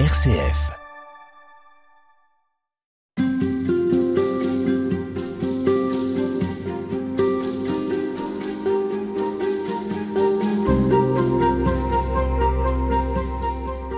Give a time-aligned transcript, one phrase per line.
[0.00, 0.72] RCF.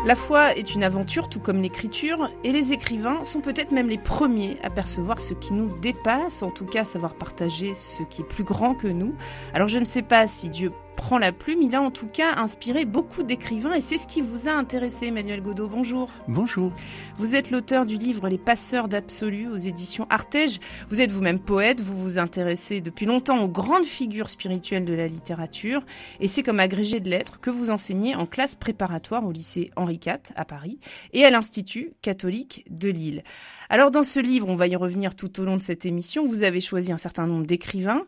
[0.04, 3.96] La foi est une aventure tout comme l'écriture, et les écrivains sont peut-être même les
[3.96, 8.26] premiers à percevoir ce qui nous dépasse, en tout cas savoir partager ce qui est
[8.26, 9.14] plus grand que nous.
[9.54, 12.34] Alors je ne sais pas si Dieu prend la plume, il a en tout cas
[12.36, 15.68] inspiré beaucoup d'écrivains et c'est ce qui vous a intéressé, Emmanuel Godot.
[15.68, 16.10] Bonjour.
[16.26, 16.72] Bonjour.
[17.18, 20.58] Vous êtes l'auteur du livre Les passeurs d'absolu aux éditions Artege.
[20.88, 25.06] Vous êtes vous-même poète, vous vous intéressez depuis longtemps aux grandes figures spirituelles de la
[25.06, 25.84] littérature
[26.18, 30.00] et c'est comme agrégé de lettres que vous enseignez en classe préparatoire au lycée Henri
[30.04, 30.80] IV à Paris
[31.12, 33.22] et à l'Institut catholique de Lille.
[33.68, 36.42] Alors dans ce livre, on va y revenir tout au long de cette émission, vous
[36.42, 38.06] avez choisi un certain nombre d'écrivains.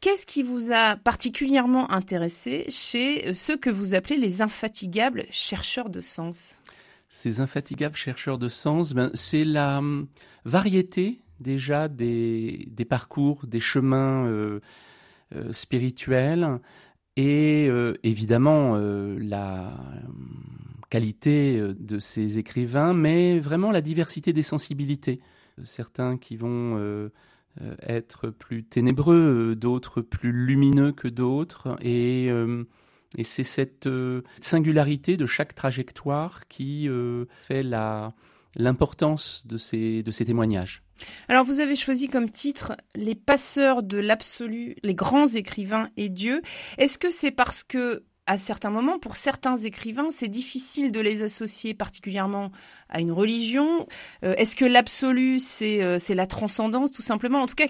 [0.00, 6.00] Qu'est-ce qui vous a particulièrement intéressé chez ceux que vous appelez les infatigables chercheurs de
[6.00, 6.56] sens?
[7.08, 10.08] Ces infatigables chercheurs de sens, ben, c'est la hum,
[10.44, 14.60] variété déjà des, parcours, des chemins euh,
[15.34, 16.60] euh, spirituels
[17.16, 20.44] et euh, évidemment la hum,
[20.90, 25.20] qualité de ces écrivains, mais vraiment la diversité des sensibilités.
[25.62, 27.10] Certains qui vont
[27.62, 31.76] euh, être plus ténébreux, d'autres plus lumineux que d'autres.
[31.80, 32.64] Et, euh,
[33.22, 36.88] c'est cette euh, singularité de chaque trajectoire qui
[37.42, 38.12] fait la,
[38.54, 40.82] l'importance de ces, de ces témoignages.
[41.28, 46.42] Alors vous avez choisi comme titre Les passeurs de l'absolu, les grands écrivains et Dieu.
[46.76, 51.22] Est-ce que c'est parce que à certains moments, pour certains écrivains, c'est difficile de les
[51.22, 52.52] associer particulièrement
[52.90, 53.86] à une religion.
[54.22, 57.40] Euh, est-ce que l'absolu, euh, c'est la transcendance, tout simplement?
[57.40, 57.68] En tout cas,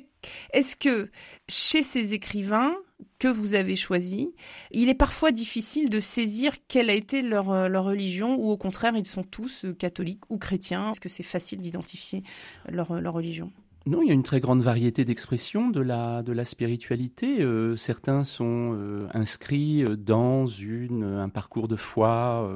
[0.52, 1.10] est-ce que
[1.48, 2.74] chez ces écrivains
[3.20, 4.26] que vous avez choisis,
[4.72, 8.56] il est parfois difficile de saisir quelle a été leur, euh, leur religion, ou au
[8.56, 10.90] contraire, ils sont tous catholiques ou chrétiens?
[10.90, 12.24] Est-ce que c'est facile d'identifier
[12.68, 13.52] leur, leur religion?
[13.88, 17.40] Non, il y a une très grande variété d'expressions de la, de la spiritualité.
[17.40, 22.46] Euh, certains sont euh, inscrits euh, dans une, un parcours de foi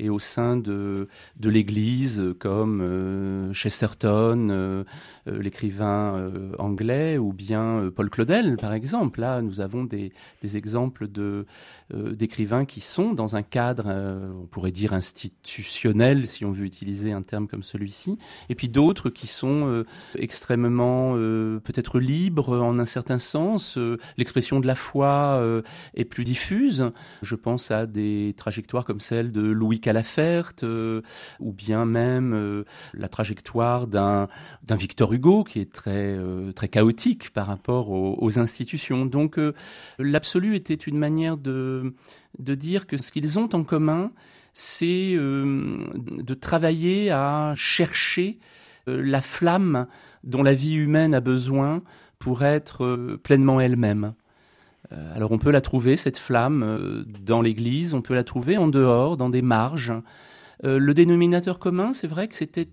[0.00, 4.84] et au sein de, de l'Église, comme Chesterton,
[5.26, 9.20] l'écrivain anglais, ou bien Paul Claudel, par exemple.
[9.20, 10.12] Là, nous avons des,
[10.42, 11.46] des exemples de,
[11.92, 13.86] d'écrivains qui sont dans un cadre,
[14.42, 18.18] on pourrait dire institutionnel, si on veut utiliser un terme comme celui-ci,
[18.48, 19.84] et puis d'autres qui sont
[20.16, 23.78] extrêmement euh, peut-être libre en un certain sens.
[23.78, 25.62] Euh, l'expression de la foi euh,
[25.94, 26.90] est plus diffuse.
[27.22, 30.52] Je pense à des trajectoires comme celle de Louis Calafert,
[31.40, 32.64] ou bien même
[32.94, 34.28] la trajectoire d'un
[34.70, 36.18] Victor Hugo qui est très
[36.54, 39.06] très chaotique par rapport aux, institutions.
[39.06, 39.38] Donc
[39.98, 41.94] l'absolu était une manière de
[42.38, 44.12] dire que ce qu'ils ont en commun,
[44.52, 48.38] c'est de travailler à chercher
[48.86, 49.86] la flamme
[50.22, 51.82] dont la vie humaine a besoin
[52.18, 54.14] pour être euh, pleinement elle-même.
[54.92, 58.68] Euh, alors on peut la trouver, cette flamme, dans l'Église, on peut la trouver en
[58.68, 59.92] dehors, dans des marges.
[60.62, 62.68] le dénominateur commun, c'est vrai que c'était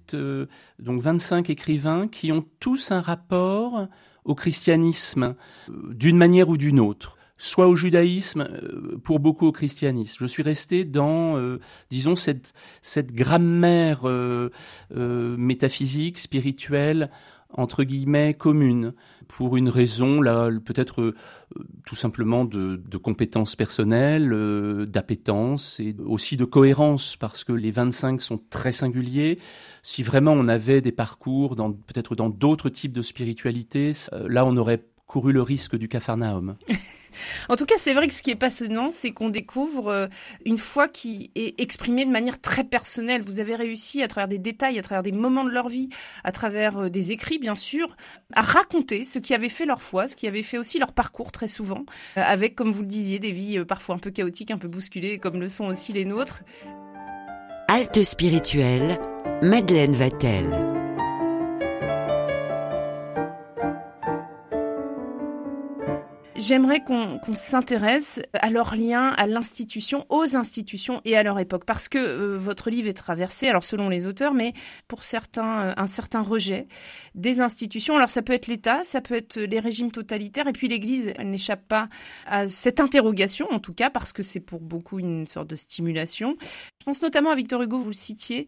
[0.79, 3.87] donc 25 écrivains qui ont tous un rapport
[4.23, 5.35] au christianisme,
[5.69, 10.17] d'une manière ou d'une autre soit au judaïsme, euh, pour beaucoup au christianisme.
[10.19, 11.59] Je suis resté dans, euh,
[11.89, 12.53] disons, cette,
[12.83, 14.51] cette grammaire euh,
[14.91, 17.09] métaphysique, spirituelle,
[17.53, 18.93] entre guillemets, commune,
[19.27, 21.15] pour une raison, là, peut-être
[21.85, 24.33] tout simplement de, de compétences personnelles,
[24.87, 29.37] d'appétence et aussi de cohérence, parce que les 25 sont très singuliers.
[29.83, 33.91] Si vraiment on avait des parcours peut-être dans d'autres types de spiritualité,
[34.29, 36.55] là on aurait couru le risque du capharnaüm.
[37.49, 40.07] En tout cas, c'est vrai que ce qui est passionnant, c'est qu'on découvre euh,
[40.45, 43.21] une foi qui est exprimée de manière très personnelle.
[43.21, 45.89] Vous avez réussi, à travers des détails, à travers des moments de leur vie,
[46.23, 47.97] à travers euh, des écrits, bien sûr,
[48.33, 51.33] à raconter ce qui avait fait leur foi, ce qui avait fait aussi leur parcours
[51.33, 51.83] très souvent,
[52.17, 55.19] euh, avec, comme vous le disiez, des vies parfois un peu chaotiques, un peu bousculées,
[55.19, 56.43] comme le sont aussi les nôtres.
[57.67, 58.97] Halte spirituelle,
[59.41, 60.80] Madeleine Vatel.
[66.41, 71.87] J'aimerais qu'on s'intéresse à leur lien à l'institution, aux institutions et à leur époque, parce
[71.87, 74.53] que euh, votre livre est traversé, alors selon les auteurs, mais
[74.87, 76.67] pour certains, euh, un certain rejet
[77.13, 77.95] des institutions.
[77.95, 81.29] Alors ça peut être l'État, ça peut être les régimes totalitaires, et puis l'Église, elle
[81.29, 81.89] n'échappe pas
[82.25, 86.37] à cette interrogation, en tout cas, parce que c'est pour beaucoup une sorte de stimulation.
[86.79, 88.47] Je pense notamment à Victor Hugo, vous le citiez,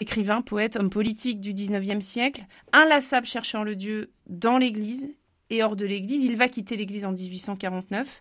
[0.00, 5.10] écrivain, poète, homme politique du 19e siècle, inlassable cherchant le Dieu dans l'Église
[5.50, 6.24] et hors de l'Église.
[6.24, 8.20] Il va quitter l'Église en 1849.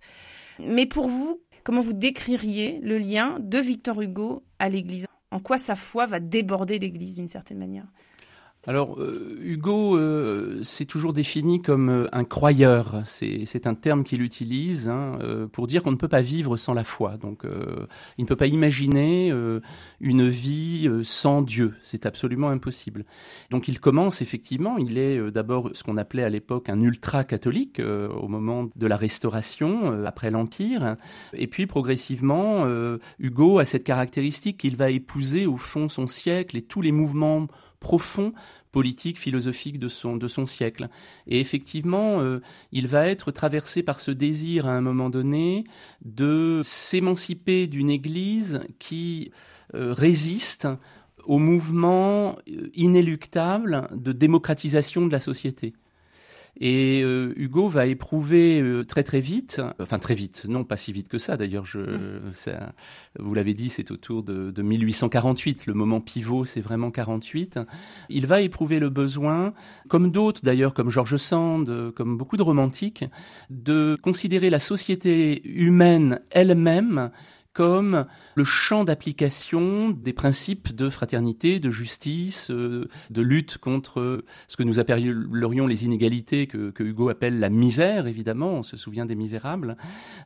[0.59, 5.07] Mais pour vous, comment vous décririez le lien de Victor Hugo à l'Église?
[5.31, 7.87] En quoi sa foi va déborder l'Église d'une certaine manière?
[8.65, 13.03] Alors, euh, Hugo euh, s'est toujours défini comme euh, un croyeur.
[13.05, 15.19] C'est un terme qu'il utilise hein,
[15.51, 17.17] pour dire qu'on ne peut pas vivre sans la foi.
[17.17, 17.43] Donc,
[18.17, 19.33] il ne peut pas imaginer
[19.99, 21.73] une vie sans Dieu.
[21.81, 23.05] C'est absolument impossible.
[23.49, 24.77] Donc, il commence effectivement.
[24.77, 30.05] Il est d'abord ce qu'on appelait à l'époque un ultra-catholique au moment de la Restauration,
[30.05, 30.95] après l'Empire.
[31.33, 32.65] Et puis, progressivement,
[33.19, 37.47] Hugo a cette caractéristique qu'il va épouser au fond son siècle et tous les mouvements
[37.83, 38.33] profond
[38.71, 40.89] politique, philosophique de son, siècle.
[41.27, 42.41] Et effectivement, euh,
[42.71, 45.63] il va être traversé par ce désir à un moment donné
[46.03, 49.31] de s'émanciper d'une Église qui
[49.75, 50.67] euh, résiste
[51.25, 55.73] au mouvement euh, inéluctable de démocratisation de la société.
[56.59, 60.91] Et euh, Hugo va éprouver euh, très très vite, enfin très vite, non pas si
[60.91, 61.79] vite que ça d'ailleurs, je,
[62.33, 62.73] ça,
[63.17, 67.59] vous l'avez dit, c'est autour de, de 1848, le moment pivot c'est vraiment 48.
[68.09, 69.53] Il va éprouver le besoin,
[69.87, 73.05] comme d'autres d'ailleurs, comme George Sand, comme beaucoup de romantiques,
[73.49, 77.11] de considérer la société humaine elle-même
[77.53, 78.05] comme
[78.35, 84.63] le champ d'application des principes de fraternité, de justice, euh, de lutte contre ce que
[84.63, 89.77] nous appellerions les inégalités, que, Hugo appelle la misère, évidemment, on se souvient des Misérables,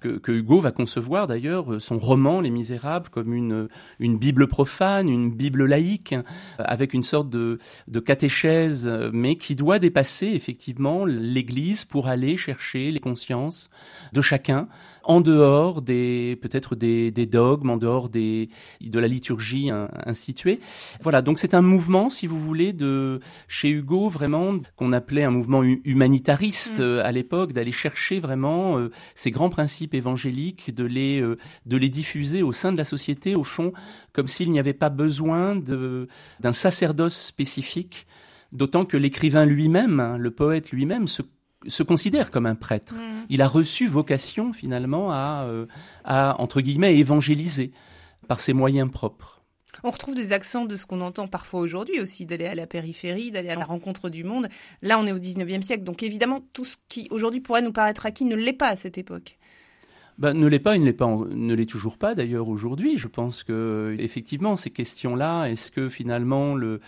[0.01, 3.67] que, Hugo va concevoir d'ailleurs son roman Les Misérables comme une,
[3.99, 6.15] une Bible profane, une Bible laïque,
[6.57, 12.91] avec une sorte de, de catéchèse, mais qui doit dépasser effectivement l'Église pour aller chercher
[12.91, 13.69] les consciences
[14.13, 14.67] de chacun
[15.07, 18.49] en dehors des peut-être des, des, dogmes, en dehors des,
[18.81, 19.71] de la liturgie
[20.05, 20.59] instituée.
[21.01, 25.31] Voilà, donc c'est un mouvement, si vous voulez, de chez Hugo vraiment qu'on appelait un
[25.31, 26.81] mouvement humanitariste mm.
[26.81, 31.77] euh, à l'époque, d'aller chercher vraiment euh, ces grands principes évangéliques, de les euh, de
[31.77, 33.71] les diffuser au sein de la société, au fond,
[34.13, 36.07] comme s'il n'y avait pas besoin de
[36.39, 38.07] d'un sacerdoce spécifique.
[38.53, 41.21] D'autant que l'écrivain lui-même, hein, le poète lui-même, se
[41.65, 42.95] se considère comme un prêtre.
[42.95, 43.25] Mm.
[43.29, 45.65] Il a reçu vocation finalement à, euh,
[46.03, 47.71] à, entre guillemets, évangéliser
[48.27, 49.37] par ses moyens propres.
[49.83, 53.31] On retrouve des accents de ce qu'on entend parfois aujourd'hui aussi, d'aller à la périphérie,
[53.31, 54.47] d'aller à la rencontre du monde.
[54.81, 58.05] Là, on est au 19e siècle, donc évidemment, tout ce qui aujourd'hui pourrait nous paraître
[58.05, 59.37] acquis ne l'est pas à cette époque.
[60.17, 62.97] Ben, ne l'est pas, il ne l'est pas, ne l'est toujours pas d'ailleurs aujourd'hui.
[62.97, 66.79] Je pense que effectivement ces questions-là, est-ce que finalement le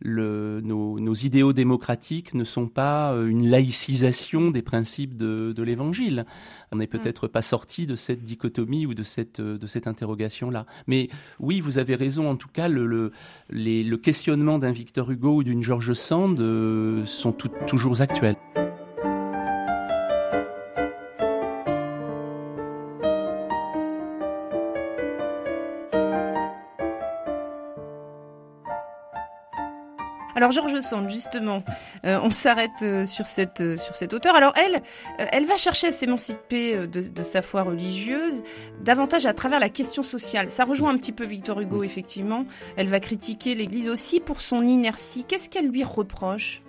[0.00, 5.62] le, nos, nos, idéaux démocratiques ne sont pas euh, une laïcisation des principes de, de
[5.62, 6.24] l'Évangile.
[6.72, 6.88] On n'est mm.
[6.88, 10.66] peut-être pas sorti de cette dichotomie ou de cette, de cette interrogation-là.
[10.86, 11.08] Mais
[11.38, 12.28] oui, vous avez raison.
[12.30, 13.12] En tout cas, le, le,
[13.50, 18.36] les, le questionnement d'un Victor Hugo ou d'une George Sand euh, sont toujours actuels.
[30.50, 31.62] Alors Georges Sand, justement,
[32.04, 34.34] euh, on s'arrête euh, sur cette euh, sur cette auteure.
[34.34, 34.82] Alors elle,
[35.18, 38.42] elle va chercher à s'émanciper de, de, sa foi religieuse
[38.82, 40.50] davantage à travers la question sociale.
[40.50, 42.46] Ça rejoint un petit peu Victor Hugo, effectivement.
[42.76, 45.24] Elle va critiquer l'Église aussi pour son inertie.
[45.24, 46.62] Qu'est-ce qu'elle lui reproche?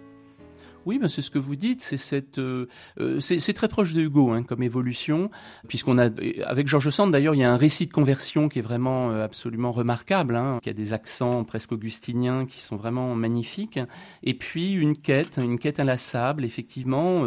[0.86, 1.82] Oui, ben c'est ce que vous dites.
[1.82, 2.68] C'est cette, euh,
[3.00, 5.30] euh, c'est très proche de Hugo hein, comme évolution,
[5.68, 6.10] puisqu'on a
[6.46, 9.24] avec Georges Sand d'ailleurs, il y a un récit de conversion qui est vraiment euh,
[9.24, 13.80] absolument remarquable, hein, qui a des accents presque augustiniens qui sont vraiment magnifiques,
[14.24, 17.26] et puis une quête, une quête inlassable, effectivement,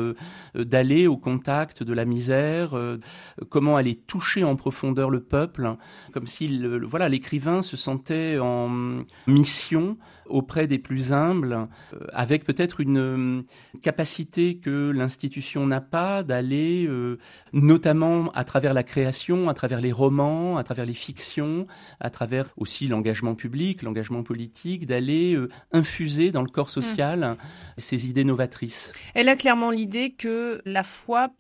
[0.55, 2.77] d'aller au contact de la misère,
[3.49, 5.77] comment aller toucher en profondeur le peuple,
[6.13, 11.69] comme si voilà l'écrivain se sentait en mission auprès des plus humbles,
[12.13, 13.43] avec peut-être une
[13.83, 17.19] capacité que l'institution n'a pas d'aller, euh,
[17.53, 21.67] notamment à travers la création, à travers les romans, à travers les fictions,
[22.01, 27.37] à travers aussi l'engagement public, l'engagement politique, d'aller euh, infuser dans le corps social mmh.
[27.79, 28.93] ces idées novatrices.
[29.15, 31.31] Elle a clairement l'idée que la foi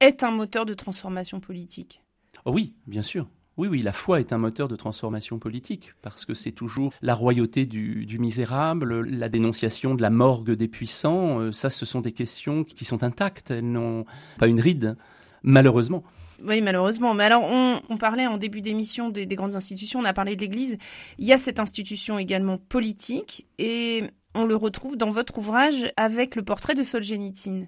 [0.00, 2.02] est un moteur de transformation politique.
[2.44, 3.28] Oh oui, bien sûr.
[3.58, 7.12] Oui, oui, la foi est un moteur de transformation politique, parce que c'est toujours la
[7.12, 12.12] royauté du, misérable, la dénonciation de la morgue des puissants, euh, ça ce sont des
[12.12, 14.04] questions qui sont intactes, elles n'ont
[14.38, 14.96] pas une ride,
[15.42, 16.04] malheureusement.
[16.44, 17.14] Oui, malheureusement.
[17.14, 20.40] Mais alors, on, parlait en début d'émission des, des, grandes institutions, on a parlé de
[20.40, 20.78] l'Église.
[21.18, 24.04] Il y a cette institution également politique, et
[24.36, 27.66] on le retrouve dans votre ouvrage avec le portrait de Solzhenitsyn.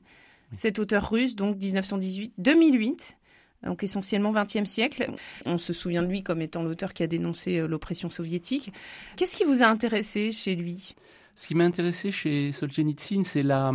[0.55, 3.17] Cet auteur russe, donc 1918-2008,
[3.65, 5.11] donc essentiellement XXe siècle.
[5.45, 8.73] On se souvient de lui comme étant l'auteur qui a dénoncé euh, l'oppression soviétique.
[9.17, 10.95] Qu'est-ce qui vous a intéressé chez lui?
[11.35, 13.73] Ce qui m'a intéressé chez Solzhenitsyn, c'est la,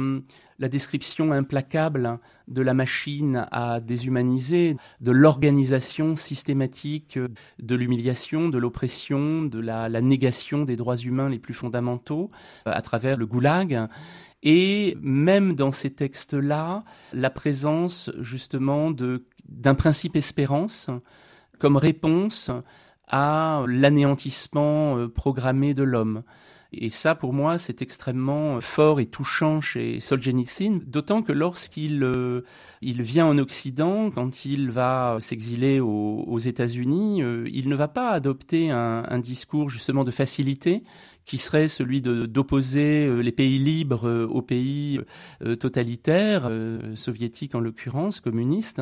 [0.59, 7.19] la description implacable de la machine à déshumaniser, de l'organisation systématique
[7.59, 12.29] de l'humiliation, de l'oppression, de la, négation des droits humains les plus fondamentaux
[12.67, 13.87] euh, à travers le goulag.
[14.43, 18.91] Et même dans ces textes-là, la présence justement
[19.47, 20.89] d'un principe espérance
[21.59, 22.51] comme réponse
[23.07, 26.23] à l'anéantissement euh, programmé de l'homme.
[26.77, 32.41] Et ça, pour moi, c'est extrêmement fort et touchant chez Solzhenitsyn, d'autant que lorsqu'il euh,
[32.81, 38.09] il vient en Occident, quand il va s'exiler aux, États-Unis, euh, il ne va pas
[38.11, 40.83] adopter un, discours justement de facilité
[41.23, 44.99] qui serait celui d'opposer euh, les pays libres aux pays
[45.59, 46.51] totalitaires,
[46.95, 48.81] soviétiques en l'occurrence, communistes,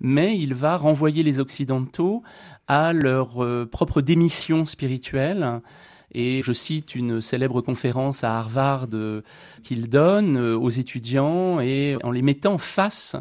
[0.00, 2.22] mais il va renvoyer les Occidentaux
[2.68, 5.60] à leur propre démission spirituelle
[6.12, 9.22] et je cite une célèbre conférence à Harvard euh,
[9.62, 13.16] qu'il donne euh, aux étudiants et en les mettant face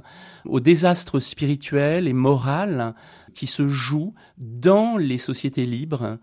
[0.45, 2.93] au désastre spirituel et moral
[3.33, 6.17] qui se joue dans les sociétés libres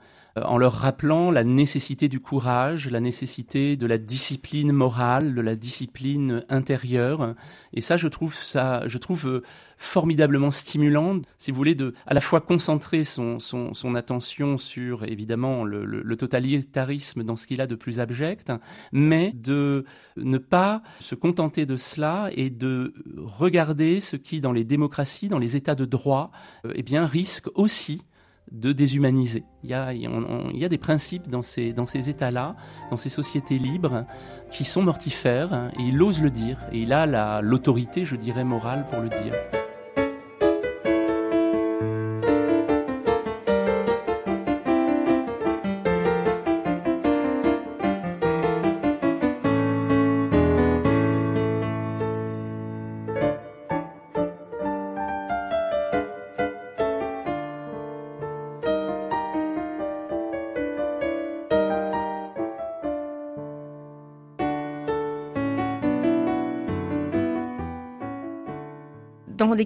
[0.45, 5.57] en leur rappelant la nécessité du courage, la nécessité de la discipline morale, de la
[5.57, 7.35] discipline intérieure.
[7.73, 9.43] Et ça, je trouve ça, je trouve euh,
[9.79, 15.05] formidablement stimulant, si vous voulez, de à la fois concentrer son, son, son attention sur
[15.05, 18.53] évidemment le, le, totalitarisme dans ce qu'il a de plus abject,
[18.93, 19.85] mais de
[20.17, 25.39] ne pas se contenter de cela et de regarder ce qui, dans les démocraties, dans
[25.39, 26.33] les États de droit,
[26.65, 28.03] euh, eh bien, risque aussi
[28.51, 29.45] de déshumaniser.
[29.63, 32.57] Il y a, des principes dans ces, dans ces États-là,
[32.91, 34.05] dans ces sociétés libres,
[34.51, 38.87] qui sont mortifères, et il ose le dire, et il a l'autorité, je dirais, morale
[38.91, 39.33] pour le dire.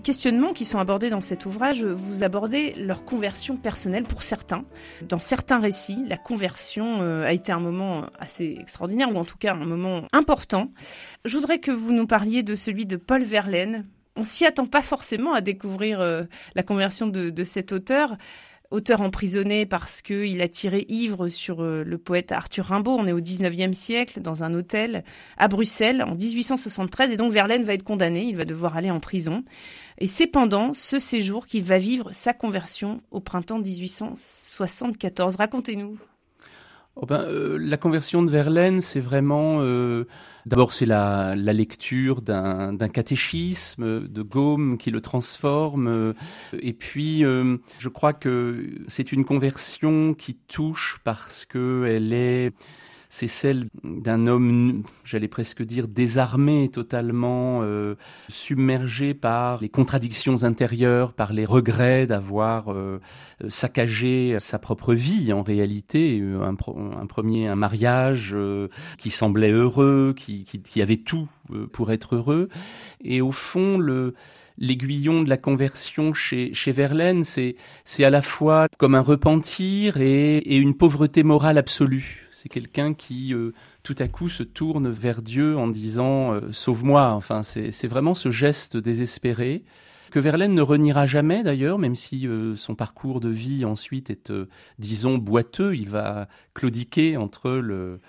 [0.03, 4.65] Questionnements qui sont abordés dans cet ouvrage, vous abordez leur conversion personnelle pour certains.
[5.09, 9.39] Dans certains récits, la conversion euh, a été un moment assez extraordinaire, ou en tout
[9.39, 10.73] cas un moment important.
[11.25, 13.87] Je voudrais que vous nous parliez de celui de Paul Verlaine.
[14.17, 18.17] On s'y attend pas forcément à découvrir euh, la conversion de, de cet auteur
[18.73, 22.97] auteur emprisonné parce qu'il a tiré ivre sur euh, le poète Arthur Rimbaud.
[22.99, 25.05] On est au 19e siècle, dans un hôtel
[25.37, 27.13] à Bruxelles, en 1873.
[27.13, 29.45] Et donc Verlaine va être condamné, il va devoir aller en prison.
[29.99, 35.37] Et c'est pendant ce séjour qu'il va vivre sa conversion au printemps 1874.
[35.37, 35.99] Racontez-nous.
[36.95, 39.61] Oh ben, euh, la conversion de Verlaine, c'est vraiment...
[39.61, 40.05] Euh,
[40.45, 45.89] d'abord, c'est la, la, lecture d'un catéchisme de Gaume qui le transforme.
[45.89, 46.13] Euh,
[46.61, 52.53] et puis, je crois que c'est une conversion qui touche parce que elle est
[53.15, 57.95] c'est celle d'un homme, j'allais presque dire, désarmé, totalement euh,
[58.31, 63.01] submergé par les contradictions intérieures, par les regrets d'avoir euh,
[63.51, 66.23] saccagé sa propre vie en réalité.
[66.23, 71.29] Un, un premier, un mariage euh, qui semblait heureux, qui, qui, qui avait tout
[71.73, 72.49] pour être heureux.
[73.05, 74.15] Et au fond, le
[74.59, 79.97] l'aiguillon de la conversion chez, chez Verlaine, c'est, c'est à la fois comme un repentir
[79.99, 82.29] et, et une pauvreté morale absolue.
[82.31, 87.13] C'est quelqu'un qui euh, tout à coup se tourne vers Dieu en disant euh, sauve-moi.
[87.13, 89.65] Enfin, c'est, c'est vraiment ce geste désespéré
[90.11, 94.31] que Verlaine ne reniera jamais d'ailleurs, même si euh, son parcours de vie ensuite est,
[94.79, 95.75] disons, boiteux.
[95.75, 98.01] Il va claudiquer entre le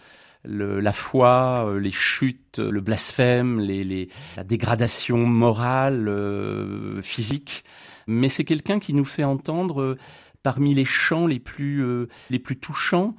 [0.46, 7.64] la foi, euh, les chutes, le blasphème, les, la dégradation morale, euh, physique.
[8.08, 9.98] Mais c'est quelqu'un qui nous fait entendre euh,
[10.42, 11.86] parmi les chants les plus,
[12.30, 13.16] les plus touchants.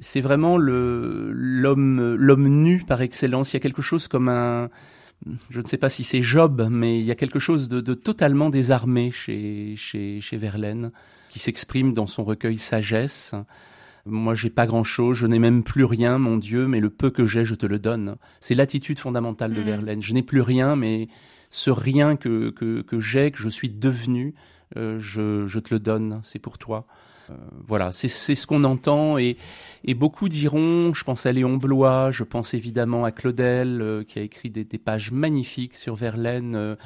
[0.00, 3.52] C'est vraiment le, l'homme, l'homme nu par excellence.
[3.52, 4.70] Il y a quelque chose comme un,
[5.50, 7.94] je ne sais pas si c'est Job, mais il y a quelque chose de, de
[7.94, 10.92] totalement désarmé chez, chez, chez Verlaine,
[11.30, 13.34] qui s'exprime dans son recueil Sagesse.
[14.08, 17.26] Moi, j'ai pas grand-chose, je n'ai même plus rien, mon Dieu, mais le peu que
[17.26, 18.16] j'ai, je te le donne.
[18.40, 19.64] C'est l'attitude fondamentale de mm.
[19.64, 20.02] Verlaine.
[20.02, 21.08] Je n'ai plus rien, mais
[21.50, 24.34] ce rien que, que, que j'ai, que je suis devenu,
[24.76, 26.86] euh, je, je te le donne, c'est pour toi.
[27.30, 27.34] Euh,
[27.66, 29.36] voilà, c'est ce qu'on entend et,
[29.84, 34.18] et beaucoup diront, je pense à Léon Blois, je pense évidemment à Claudel, euh, qui
[34.18, 36.76] a écrit des, des, pages magnifiques sur Verlaine, euh,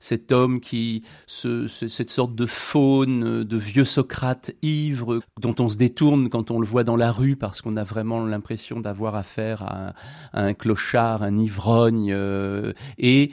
[0.00, 5.68] cet homme qui, ce, cette sorte de faune, euh, de vieux Socrate ivre, dont on
[5.68, 9.14] se détourne quand on le voit dans la rue, parce qu'on a vraiment l'impression d'avoir
[9.14, 9.94] affaire à,
[10.32, 12.16] à, un clochard, un ivrogne,
[12.98, 13.30] et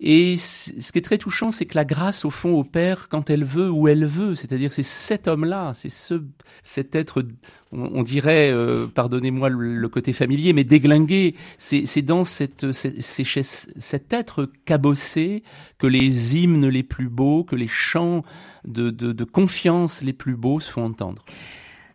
[0.00, 3.44] et ce qui est très touchant, c'est que la grâce, au fond, opère quand elle
[3.44, 4.34] veut, où elle veut.
[4.34, 6.22] C'est-à-dire, c'est cet homme-là, c'est ce,
[6.64, 7.24] cet être,
[7.70, 11.36] on, dirait, euh, pardonnez-moi le, côté familier, mais déglingué.
[11.58, 15.44] C'est dans cette, cet être cabossé
[15.78, 18.24] que les hymnes les plus beaux, que les chants
[18.64, 21.24] de, de, de confiance les plus beaux se font entendre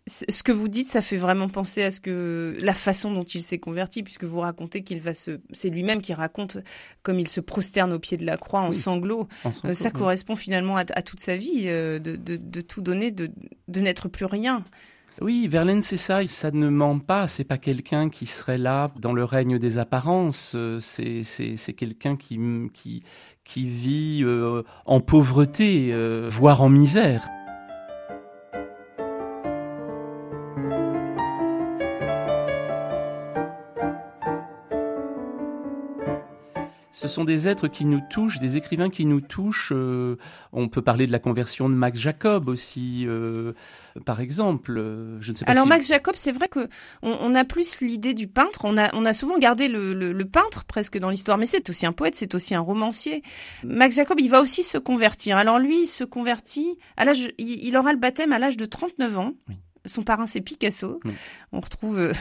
[0.08, 3.42] ce que vous dites, ça fait vraiment penser à ce que la façon dont il
[3.42, 6.58] s'est converti, puisque vous racontez qu'il va se, c'est lui-même qui raconte
[7.02, 9.28] comme il se prosterne au pied de la croix en sanglots.
[9.64, 13.30] Euh, ça correspond finalement à, toute sa vie, euh, de, tout donner, de,
[13.68, 14.64] n'être plus rien.
[15.20, 19.12] Oui, Verlaine, c'est ça, ça ne ment pas, c'est pas quelqu'un qui serait là dans
[19.12, 22.38] le règne des apparences, euh, c'est, c'est, quelqu'un qui,
[22.72, 23.02] qui,
[23.44, 24.24] qui vit
[24.86, 25.92] en pauvreté,
[26.28, 27.28] voire en misère.
[36.98, 39.70] Ce sont des êtres qui nous touchent, des écrivains qui nous touchent.
[39.72, 40.16] Euh,
[40.52, 43.52] on peut parler de la conversion de Max Jacob aussi, euh,
[44.04, 44.76] par exemple.
[44.76, 46.68] Euh, je ne sais pas Alors Max Jacob, c'est vrai que
[47.02, 48.62] on, a plus l'idée du peintre.
[48.64, 51.92] On a, on a souvent gardé le, peintre presque dans l'histoire, mais c'est aussi un
[51.92, 53.22] poète, c'est aussi un romancier.
[53.62, 55.36] Max Jacob, il va aussi se convertir.
[55.36, 59.18] Alors lui, il se convertit à l'âge, il, aura le baptême à l'âge de 39
[59.18, 59.34] ans.
[59.86, 60.98] Son parrain, c'est Picasso.
[61.52, 62.12] On retrouve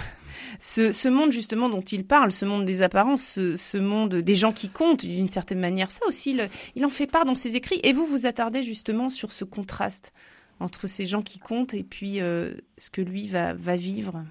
[0.59, 4.69] ce, monde justement dont il parle, ce monde des apparences, ce, monde des gens qui
[4.69, 6.37] comptent d'une certaine manière, ça aussi,
[6.75, 7.79] il en fait part dans ses écrits.
[7.83, 10.13] Et vous vous attardez justement sur ce contraste
[10.59, 14.23] entre ces gens qui comptent et puis euh, ce que lui va vivre.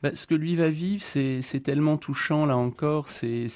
[0.00, 3.08] Bah, ce que lui va vivre, c'est tellement touchant là encore.
[3.08, 3.46] C'est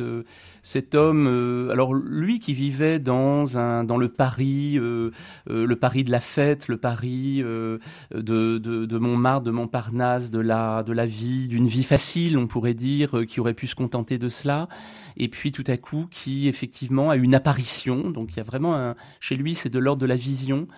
[0.00, 0.22] euh,
[0.62, 1.26] cet homme.
[1.26, 5.10] Euh, alors lui qui vivait dans un dans le Paris, euh,
[5.48, 11.06] le Paris de la fête, le Paris de, Montmartre, de Montparnasse, de la de la
[11.06, 14.68] vie, d'une vie facile, on pourrait dire, qui aurait pu se contenter de cela.
[15.16, 18.10] Et puis tout à coup, qui effectivement a une apparition.
[18.10, 20.68] Donc il y a vraiment un, chez lui, c'est de l'ordre de la vision.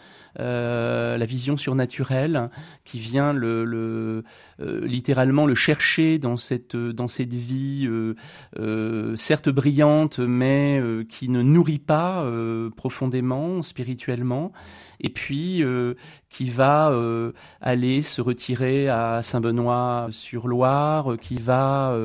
[0.41, 2.51] Euh, la vision surnaturelle
[2.85, 4.25] qui vient le, le
[4.61, 7.89] euh, littéralement le chercher dans cette dans cette vie
[8.59, 9.74] euh, certes brillante
[10.19, 12.27] mais qui ne nourrit pas
[12.77, 14.53] profondément spirituellement
[15.01, 15.63] et puis
[16.29, 16.93] qui va
[17.61, 21.97] aller se retirer à Saint-Benoît-sur-Loire, qui va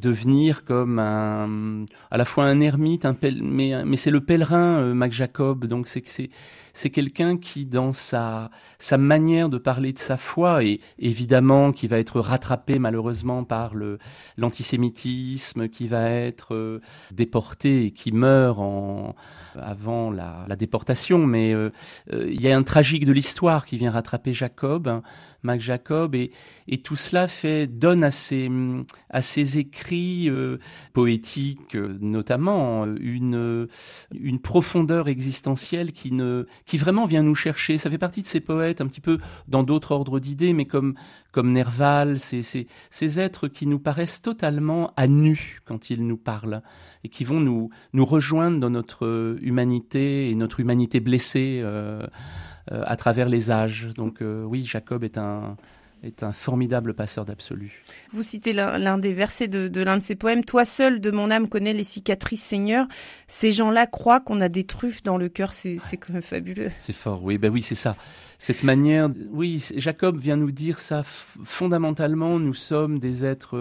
[0.00, 5.12] devenir comme un, à la fois un ermite, un mais, mais c'est le pèlerin Mac
[5.12, 6.30] Jacob, donc c'est que c'est
[6.72, 11.86] c'est quelqu'un qui, dans sa, sa manière de parler de sa foi, et évidemment qui
[11.86, 13.98] va être rattrapé malheureusement par le,
[14.36, 16.80] l'antisémitisme, qui va être euh,
[17.10, 19.14] déporté et qui meurt en,
[19.60, 21.70] avant la, la déportation, mais euh,
[22.12, 25.02] euh, il y a un tragique de l'histoire qui vient rattraper Jacob,
[25.42, 26.30] Mac Jacob, et,
[26.68, 28.50] et tout cela fait donne à ses,
[29.10, 30.58] à ses écrits euh,
[30.92, 33.68] poétiques notamment une,
[34.14, 37.78] une profondeur existentielle qui, ne, qui vraiment vient nous chercher.
[37.78, 40.94] Ça fait partie de ces poètes un petit peu dans d'autres ordres d'idées, mais comme,
[41.32, 46.18] comme Nerval, ces, ces, ces êtres qui nous paraissent totalement à nu quand ils nous
[46.18, 46.62] parlent
[47.04, 52.06] et qui vont nous, nous rejoindre dans notre humanité et notre humanité blessée euh,
[52.70, 53.88] euh, à travers les âges.
[53.96, 55.56] Donc euh, oui, Jacob est un,
[56.02, 57.82] est un formidable passeur d'absolu.
[58.10, 60.44] Vous citez l'un des versets de, l'un de ses poèmes.
[60.44, 62.86] Toi seul de mon âme connais les cicatrices, Seigneur.
[63.34, 65.54] Ces gens-là croient qu'on a des truffes dans le cœur.
[65.54, 66.70] C'est quand même fabuleux.
[66.76, 67.38] C'est fort, oui.
[67.38, 67.94] Ben oui, c'est ça.
[68.38, 71.02] Cette manière, oui, Jacob vient nous dire ça.
[71.04, 73.56] Fondamentalement, nous sommes des êtres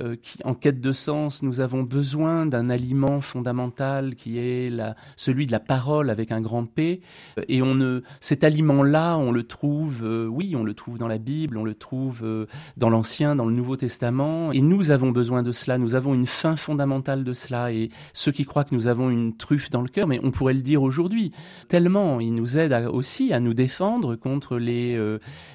[0.00, 4.96] euh, qui, en quête de sens, nous avons besoin d'un aliment fondamental qui est la,
[5.16, 7.02] celui de la parole avec un grand P.
[7.38, 11.08] Euh, et on ne, cet aliment-là, on le trouve, euh, oui, on le trouve dans
[11.08, 12.46] la Bible, on le trouve
[12.78, 14.52] dans l'Ancien, dans le Nouveau Testament.
[14.52, 15.76] Et nous avons besoin de cela.
[15.76, 17.72] Nous avons une fin fondamentale de cela.
[17.72, 20.54] Et ceux qui croient que nous avons une truffe dans le cœur, mais on pourrait
[20.54, 21.32] le dire aujourd'hui,
[21.68, 24.98] tellement il nous aide aussi à nous défendre contre les,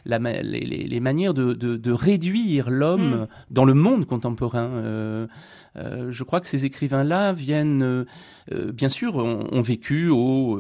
[0.06, 3.28] la, les, les, manières de, de, de réduire l'homme mm.
[3.52, 5.28] dans le monde contemporain euh,
[5.78, 10.60] euh, je crois que ces écrivains-là viennent, euh, bien sûr, ont, vécu au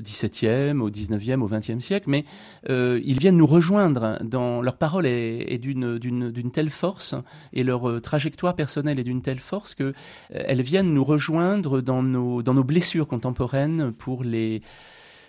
[0.00, 2.24] XVIIe, au XIXe, au XXe siècle, mais
[2.68, 4.18] ils viennent nous rejoindre.
[4.22, 7.14] Dans leur parole est, d'une telle force
[7.52, 9.92] et leur trajectoire personnelle est d'une telle force que
[10.30, 14.62] elles viennent nous rejoindre dans nos dans nos blessures contemporaines pour les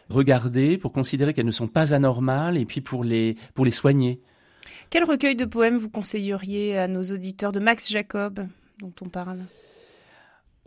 [0.10, 4.20] regarder, pour considérer qu'elles ne sont pas anormales et puis pour les pour les soigner.
[4.90, 8.48] Quel recueil de poèmes vous conseilleriez à nos auditeurs de Max Jacob,
[8.82, 9.40] on parle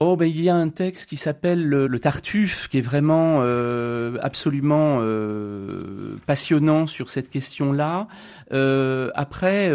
[0.01, 4.17] Oh ben il y a un texte qui s'appelle le, Tartuffe qui est vraiment euh,
[4.23, 8.07] absolument euh, passionnant sur cette question-là.
[8.53, 9.73] Euh, après,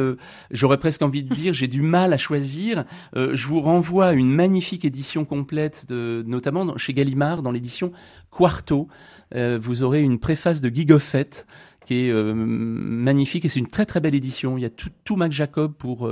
[0.49, 2.85] j'aurais presque envie de dire, j'ai du mal à choisir.
[3.15, 7.91] je vous renvoie à une magnifique édition complète, de, notamment chez Gallimard dans l'édition
[8.31, 8.87] Quarto.
[9.35, 11.45] vous aurez une préface de Guy Goffet
[11.85, 14.57] qui est magnifique et c'est une très très belle édition.
[14.57, 16.09] Il y a tout, tout Mac Jacob pour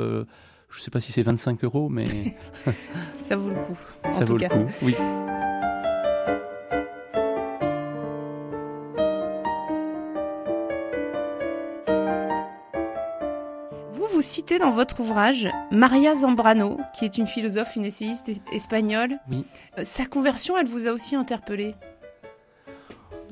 [0.71, 2.07] je ne sais pas si c'est 25 euros, mais
[3.17, 3.77] ça vaut le coup.
[4.11, 4.95] Ça vaut le coup, oui.
[13.91, 19.19] Vous vous citez dans votre ouvrage Maria Zambrano, qui est une philosophe, une essayiste espagnole.
[19.29, 19.45] Oui.
[19.77, 21.75] Euh, sa conversion, elle vous a aussi interpellé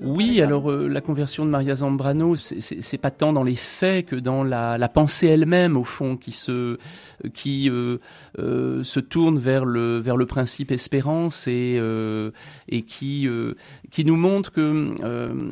[0.01, 4.15] oui, alors euh, la conversion de Maria Zambrano, c'est pas tant dans les faits que
[4.15, 6.77] dans la, la pensée elle-même, au fond, qui se
[7.33, 7.97] qui euh,
[8.39, 12.31] euh, se tourne vers le vers le principe espérance et euh,
[12.69, 13.27] et qui
[13.91, 14.95] qui nous montre que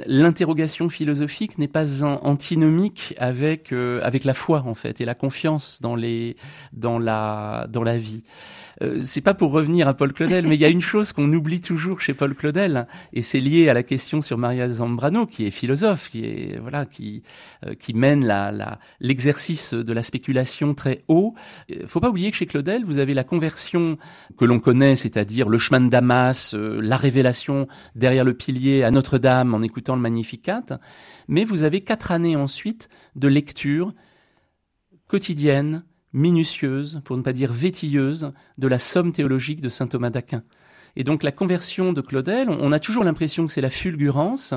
[0.05, 5.95] l'interrogation philosophique n'est pas antinomique avec avec la foi en fait et la confiance dans
[5.95, 6.37] les
[6.73, 8.23] dans la dans la vie.
[8.83, 11.31] Euh, c'est pas pour revenir à Paul Claudel, mais il y a une chose qu'on
[11.33, 15.45] oublie toujours chez Paul Claudel, et c'est lié à la question sur Maria Zambrano, qui
[15.45, 17.23] est philosophe, qui est voilà, qui
[17.65, 18.25] euh, qui mène
[18.99, 21.35] l'exercice de la spéculation très haut.
[21.71, 23.97] Euh, faut pas oublier que chez Claudel, vous avez la conversion
[24.37, 29.53] que l'on connaît, c'est-à-dire le chemin de Damas, la révélation derrière le pilier à Notre-Dame
[29.53, 30.79] en écoutant le Magnificat,
[31.27, 33.93] mais vous avez quatre années ensuite de lecture
[35.07, 40.43] quotidienne minutieuse, pour ne pas dire vétilleuse, de la somme théologique de saint Thomas d'Aquin.
[40.99, 44.55] Et donc la conversion de Claudel, on a toujours l'impression que c'est la fulgurance,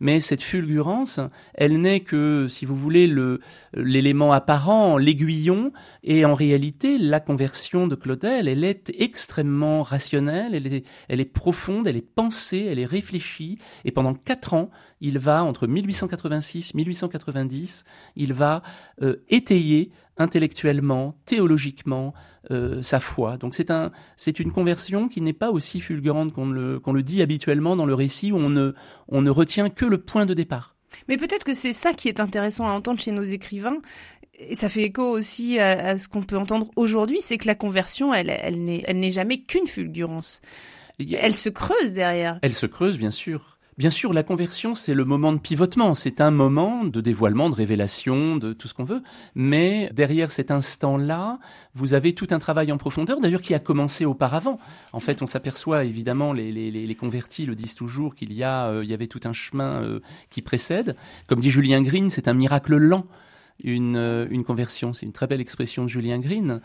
[0.00, 1.20] mais cette fulgurance,
[1.52, 3.40] elle n'est que, si vous voulez, le
[3.74, 5.70] l'élément apparent, l'aiguillon,
[6.02, 11.26] et en réalité, la conversion de Claudel, elle est extrêmement rationnelle, elle est, elle est
[11.26, 14.70] profonde, elle est pensée, elle est réfléchie, et pendant quatre ans,
[15.02, 17.84] il va, entre 1886 1890,
[18.16, 18.62] il va
[19.02, 22.14] euh, étayer intellectuellement, théologiquement,
[22.50, 23.36] euh, sa foi.
[23.36, 27.02] Donc c'est un, c'est une conversion qui n'est pas aussi fulgurante qu'on le, qu'on le
[27.02, 28.72] dit habituellement dans le récit où on ne,
[29.08, 30.74] on ne retient que le point de départ.
[31.08, 33.78] Mais peut-être que c'est ça qui est intéressant à entendre chez nos écrivains.
[34.38, 38.12] Et ça fait écho aussi à, ce qu'on peut entendre aujourd'hui, c'est que la conversion,
[38.12, 40.40] elle, elle n'est, elle n'est jamais qu'une fulgurance.
[40.98, 42.38] Elle se creuse derrière.
[42.42, 43.51] Elle se creuse, bien sûr.
[43.78, 47.54] Bien sûr, la conversion, c'est le moment de pivotement, c'est un moment de dévoilement, de
[47.54, 49.02] révélation, de tout ce qu'on veut,
[49.34, 51.38] mais derrière cet instant-là,
[51.74, 54.58] vous avez tout un travail en profondeur, d'ailleurs qui a commencé auparavant.
[54.92, 58.66] En fait, on s'aperçoit, évidemment, les, les, les, convertis le disent toujours, qu'il y, a,
[58.66, 60.94] euh, il y avait tout un chemin euh, qui précède.
[61.26, 63.06] Comme dit Julien Green, c'est un miracle lent
[63.64, 64.92] une, euh, une conversion.
[64.92, 66.60] C'est une très belle expression de Julien Green.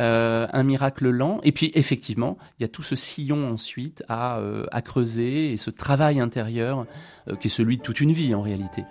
[0.00, 1.40] Euh, un miracle lent.
[1.42, 5.56] Et puis, effectivement, il y a tout ce sillon ensuite à, euh, à creuser et
[5.56, 6.86] ce travail intérieur
[7.40, 8.84] qui est celui de toute une vie en réalité.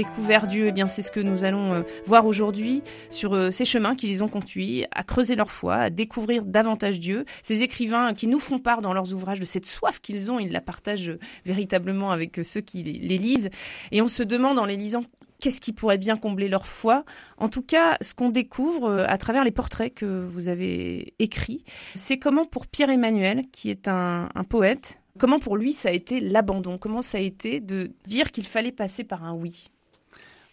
[0.00, 3.66] Découvert Dieu, eh bien c'est ce que nous allons euh, voir aujourd'hui sur euh, ces
[3.66, 7.26] chemins qui les ont conduits à creuser leur foi, à découvrir davantage Dieu.
[7.42, 10.52] Ces écrivains qui nous font part dans leurs ouvrages de cette soif qu'ils ont, ils
[10.52, 13.50] la partagent véritablement avec ceux qui les lisent.
[13.92, 15.04] Et on se demande en les lisant
[15.38, 17.04] qu'est-ce qui pourrait bien combler leur foi?
[17.36, 21.62] En tout cas, ce qu'on découvre euh, à travers les portraits que vous avez écrits,
[21.94, 26.78] c'est comment pour Pierre-Emmanuel, qui est un poète, Comment pour lui ça a été l'abandon?
[26.78, 29.70] Comment ça a été de dire qu'il fallait passer par un oui?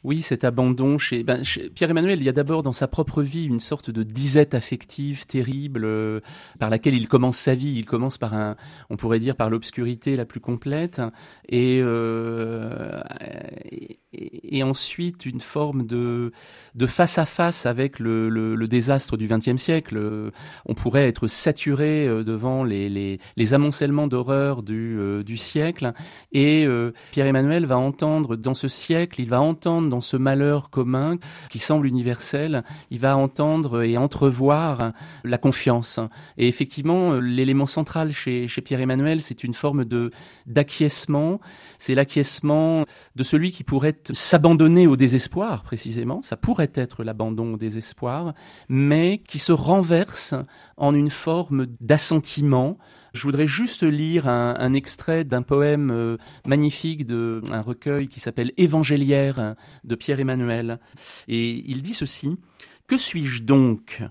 [0.08, 1.44] Oui, cet abandon chez, ben,
[1.76, 5.84] Pierre-Emmanuel, il y a d'abord dans sa propre vie une sorte de disette affective terrible
[5.84, 6.22] euh,
[6.60, 7.74] par laquelle il commence sa vie.
[7.76, 8.56] Il commence par un,
[8.90, 11.02] on pourrait dire par l'obscurité la plus complète,
[11.50, 13.02] et, euh,
[14.50, 16.32] et, ensuite une forme de,
[16.88, 20.32] face à face avec le, désastre du XXe siècle.
[20.66, 23.20] On pourrait être saturé euh, devant les,
[23.54, 25.94] amoncellements d'horreur du, du siècle,
[26.34, 26.68] et
[27.12, 31.18] Pierre-Emmanuel va entendre dans ce siècle, il va entendre dans ce malheur commun
[31.50, 34.92] qui semble universel, il va entendre et entrevoir
[35.24, 36.00] la confiance.
[36.38, 39.86] Et effectivement, l'élément central chez, Pierre-Emmanuel, c'est une forme
[40.46, 41.40] d'acquiescement.
[41.78, 43.98] C'est l'acquiescement de celui qui pourrait
[44.38, 46.22] s'abandonner au désespoir, précisément.
[46.22, 48.36] Ça pourrait être l'abandon au désespoir,
[48.70, 50.36] mais qui se renverse
[50.78, 52.78] en une forme d'assentiment.
[53.14, 58.52] Je voudrais juste lire un, extrait d'un poème euh, magnifique de un recueil qui s'appelle
[58.58, 60.80] Évangéliaire de Pierre Emmanuel.
[61.28, 62.38] Et il dit ceci
[62.86, 64.04] Que suis-je donc?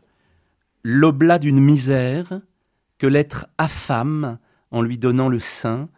[0.82, 2.40] L'oblat d'une misère
[2.98, 4.38] que l'être affame
[4.72, 5.88] en lui donnant le sein.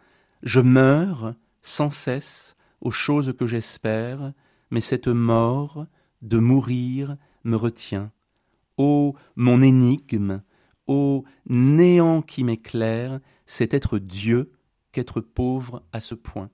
[0.43, 4.33] Je meurs sans cesse aux choses que j'espère,
[4.71, 5.85] mais cette mort
[6.21, 8.11] de mourir me retient.
[8.77, 10.41] Ô mon énigme,
[10.87, 14.51] ô néant qui m'éclaire, c'est être Dieu
[14.91, 16.49] qu'être pauvre à ce point.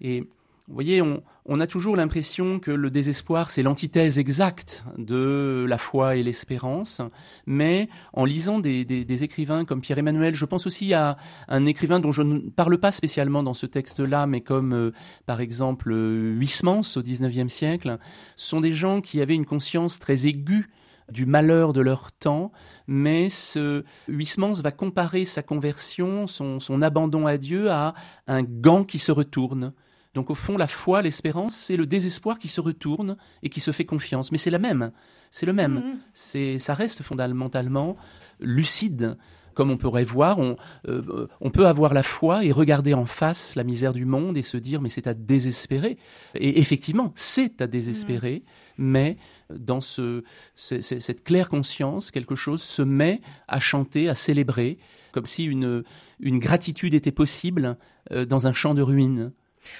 [0.00, 0.28] Et
[0.70, 6.14] vous voyez, on, a toujours l'impression que le désespoir, c'est l'antithèse exacte de la foi
[6.14, 7.02] et l'espérance,
[7.44, 11.16] mais en lisant des, écrivains comme Pierre-Emmanuel, je pense aussi à
[11.48, 14.92] un écrivain dont je ne parle pas spécialement dans ce texte-là, mais comme euh,
[15.26, 17.98] par exemple euh, Huysmans au XIXe siècle,
[18.36, 20.70] sont des gens qui avaient une conscience très aiguë
[21.10, 22.52] du malheur de leur temps,
[22.86, 27.94] mais ce va comparer sa conversion, son abandon à Dieu, à
[28.28, 29.72] un gant qui se retourne.
[30.14, 33.70] Donc au fond, la foi, l'espérance, c'est le désespoir qui se retourne et qui se
[33.70, 34.32] fait confiance.
[34.32, 34.92] Mais c'est la même,
[35.30, 35.78] c'est le même.
[35.78, 35.98] Mm-hmm.
[36.14, 37.96] C'est, ça reste fondamentalement
[38.40, 39.16] lucide.
[39.54, 40.56] Comme on pourrait voir, on,
[40.88, 44.42] euh, on peut avoir la foi et regarder en face la misère du monde et
[44.42, 45.98] se dire mais c'est à désespérer.
[46.34, 48.44] Et effectivement, c'est à désespérer, mm-hmm.
[48.78, 49.16] mais
[49.50, 50.22] dans ce,
[50.54, 54.78] cette claire conscience, quelque chose se met à chanter, à célébrer,
[55.12, 55.82] comme si une,
[56.20, 57.76] une gratitude était possible
[58.12, 59.32] euh, dans un champ de ruines.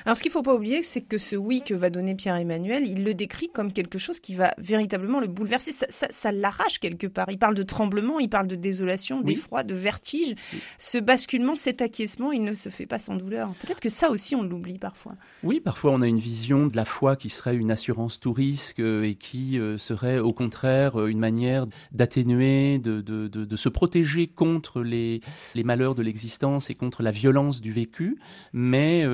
[0.04, 2.86] Alors, ce qu'il ne faut pas oublier, c'est que ce oui que va donner Pierre-Emmanuel,
[2.86, 5.72] il le décrit comme quelque chose qui va véritablement le bouleverser.
[5.72, 7.30] Ça, l'arrache quelque part.
[7.30, 10.34] Il parle de tremblement, il parle de désolation, d'effroi, de vertige.
[10.78, 13.54] Ce basculement, cet acquiescement, il ne se fait pas sans douleur.
[13.60, 15.14] Peut-être que ça aussi, on l'oublie parfois.
[15.42, 18.80] Oui, parfois, on a une vision de la foi qui serait une assurance tout risque
[18.80, 23.68] euh, et qui euh, serait au contraire euh, une manière d'atténuer, de, de, de, se
[23.68, 25.20] protéger contre les,
[25.54, 28.18] les malheurs de l'existence et contre la violence du vécu.
[28.52, 29.04] Mais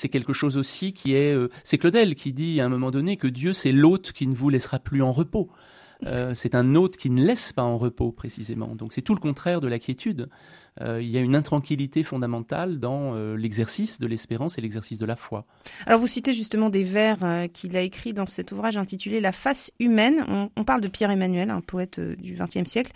[0.00, 1.34] c'est quelque chose aussi qui est...
[1.34, 4.34] Euh, c'est Claudel qui dit à un moment donné que Dieu, c'est l'hôte qui ne
[4.34, 5.50] vous laissera plus en repos.
[6.06, 8.74] Euh, c'est un hôte qui ne laisse pas en repos précisément.
[8.74, 10.30] Donc c'est tout le contraire de la quiétude.
[10.80, 15.16] Euh, il y a une intranquillité fondamentale dans l'exercice de l'espérance et l'exercice de la
[15.16, 15.44] foi.
[15.84, 17.18] Alors vous citez justement des vers
[17.52, 20.24] qu'il a écrits dans cet ouvrage intitulé La face humaine.
[20.28, 22.92] On, on parle de Pierre Emmanuel, un poète du XXe siècle.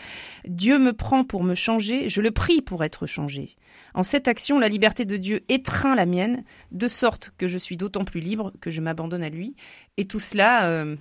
[0.48, 3.56] Dieu me prend pour me changer, je le prie pour être changé.
[3.94, 7.76] En cette action, la liberté de Dieu étreint la mienne, de sorte que je suis
[7.76, 9.54] d'autant plus libre que je m'abandonne à lui.
[9.96, 10.96] Et tout cela euh,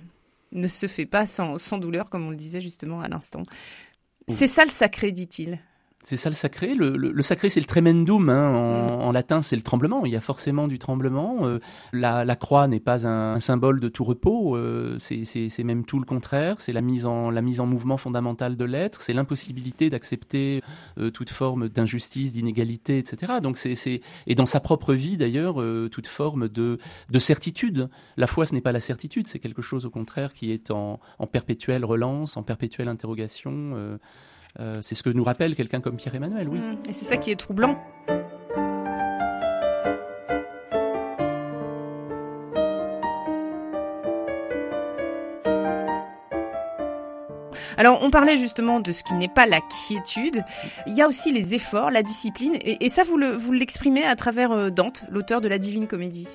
[0.52, 3.42] ne se fait pas sans, sans, douleur, comme on le disait justement à l'instant.
[4.28, 5.58] C'est ça le sacré, dit-il.
[6.04, 6.74] C'est ça le sacré.
[6.74, 8.28] Le, sacré, c'est le tremendum.
[8.28, 8.86] Hein.
[8.90, 10.04] En, latin, c'est le tremblement.
[10.04, 11.46] Il y a forcément du tremblement.
[11.46, 11.60] Euh,
[11.94, 14.54] la, croix n'est pas un, symbole de tout repos.
[14.54, 16.60] Euh, c'est même tout le contraire.
[16.60, 19.00] C'est la mise en la mise en mouvement fondamentale de l'être.
[19.00, 20.62] C'est l'impossibilité d'accepter
[20.98, 23.34] euh, toute forme d'injustice, d'inégalité, etc.
[23.42, 25.56] Donc c'est et dans sa propre vie d'ailleurs
[25.90, 27.88] toute forme de de certitude.
[28.18, 29.26] La foi, ce n'est pas la certitude.
[29.26, 33.98] C'est quelque chose au contraire qui est en, en perpétuelle relance, en perpétuelle interrogation.
[34.60, 36.58] Euh, c'est ce que nous rappelle quelqu'un comme Pierre-Emmanuel, oui.
[36.58, 36.78] Mmh.
[36.88, 37.78] Et c'est ça qui est troublant.
[47.76, 50.44] Alors, on parlait justement de ce qui n'est pas la quiétude.
[50.86, 52.56] Il y a aussi les efforts, la discipline.
[52.62, 56.28] Et, ça, vous l'exprimez à travers euh, Dante, l'auteur de la Divine Comédie.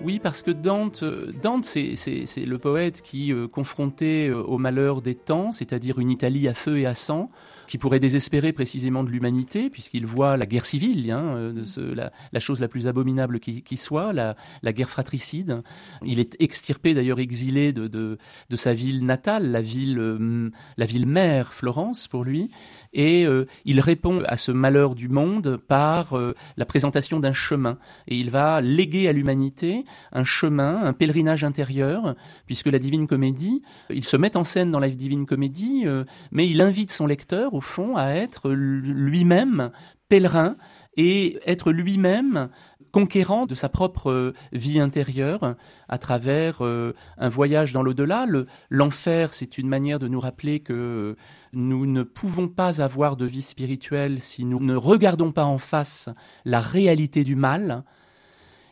[0.00, 1.96] Oui, parce que Dante, euh, Dante c'est,
[2.36, 6.78] le poète qui, euh, confronté euh, au malheur des temps, c'est-à-dire une Italie à feu
[6.78, 7.30] et à sang,
[7.66, 12.12] qui pourrait désespérer précisément de l'humanité, puisqu'il voit la guerre civile, hein, de ce, la,
[12.38, 15.62] chose la plus abominable qui, soit, la, la, guerre fratricide.
[16.04, 21.06] Il est extirpé, d'ailleurs exilé de, de, de, sa ville natale, la ville, la ville
[21.06, 22.50] mère, Florence, pour lui,
[22.92, 23.26] et
[23.64, 26.18] il répond à ce malheur du monde par
[26.56, 32.14] la présentation d'un chemin, et il va léguer à l'humanité un chemin, un pèlerinage intérieur,
[32.46, 36.48] puisque la Divine Comédie, il se met en scène dans la Divine Comédie, euh, mais
[36.48, 39.70] il invite son lecteur, au fond, à être lui-même
[40.08, 40.56] pèlerin
[40.96, 42.48] et être lui-même
[42.90, 45.56] conquérant de sa propre euh, vie intérieure
[45.88, 48.26] à travers euh, un voyage dans l'au-delà.
[48.70, 51.16] L'enfer, c'est une manière de nous rappeler que
[51.52, 56.10] nous ne pouvons pas avoir de vie spirituelle si nous ne regardons pas en face
[56.44, 57.84] la réalité du mal,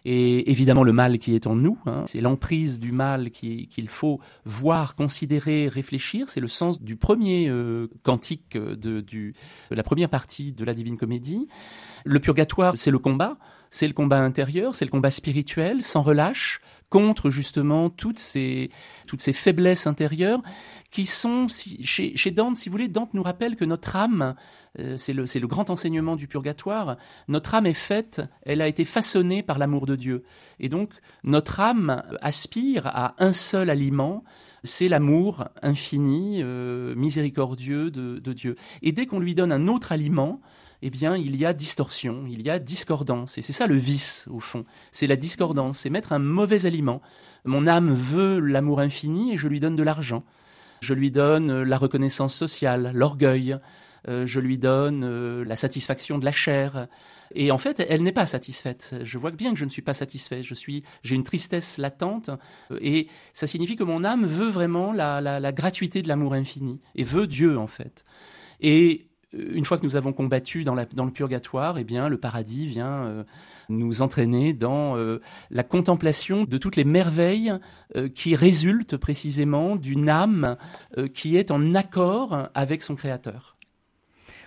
[0.08, 1.78] et évidemment le mal qui est en nous.
[1.84, 2.04] Hein.
[2.06, 6.28] C'est l'emprise du mal qu'il faut voir, considérer, réfléchir.
[6.28, 9.04] C'est le sens du premier euh, cantique de,
[9.70, 11.48] la première partie de la Divine Comédie.
[12.04, 13.36] Le purgatoire, c'est le combat,
[13.70, 18.70] c'est le combat intérieur, c'est le combat spirituel, sans relâche, contre justement toutes ces,
[19.06, 20.40] toutes ces faiblesses intérieures
[20.90, 24.34] qui sont, chez, Dante, si vous voulez, Dante nous rappelle que notre âme,
[24.78, 26.96] euh, c'est le, le grand enseignement du purgatoire,
[27.28, 30.22] notre âme est faite, elle a été façonnée par l'amour de Dieu.
[30.60, 30.90] Et donc,
[31.24, 34.22] notre âme aspire à un seul aliment,
[34.62, 38.56] c'est l'amour infini, euh, miséricordieux de Dieu.
[38.82, 40.40] Et dès qu'on lui donne un autre aliment,
[40.86, 43.38] eh bien, il y a distorsion, il y a discordance.
[43.38, 44.64] Et c'est ça le vice, au fond.
[44.92, 47.02] C'est la discordance, c'est mettre un mauvais aliment.
[47.44, 50.22] Mon âme veut l'amour infini et je lui donne de l'argent.
[50.80, 53.58] Je lui donne euh, la reconnaissance sociale, l'orgueil.
[54.08, 56.86] Euh, je lui donne euh, la satisfaction de la chair.
[57.34, 58.94] Et en fait, elle n'est pas satisfaite.
[59.02, 60.44] Je vois bien que je ne suis pas satisfait.
[60.44, 62.30] Je suis, j'ai une tristesse latente.
[62.80, 66.80] Et ça signifie que mon âme veut vraiment la, la, la gratuité de l'amour infini.
[66.94, 68.04] Et veut Dieu, en fait.
[68.60, 73.04] Et une fois que nous avons combattu dans, le purgatoire, eh bien, le paradis vient
[73.04, 73.24] euh,
[73.68, 75.20] nous entraîner dans euh,
[75.50, 77.52] la contemplation de toutes les merveilles
[77.96, 80.56] euh, qui résultent précisément d'une âme
[81.14, 83.56] qui est en accord avec son Créateur.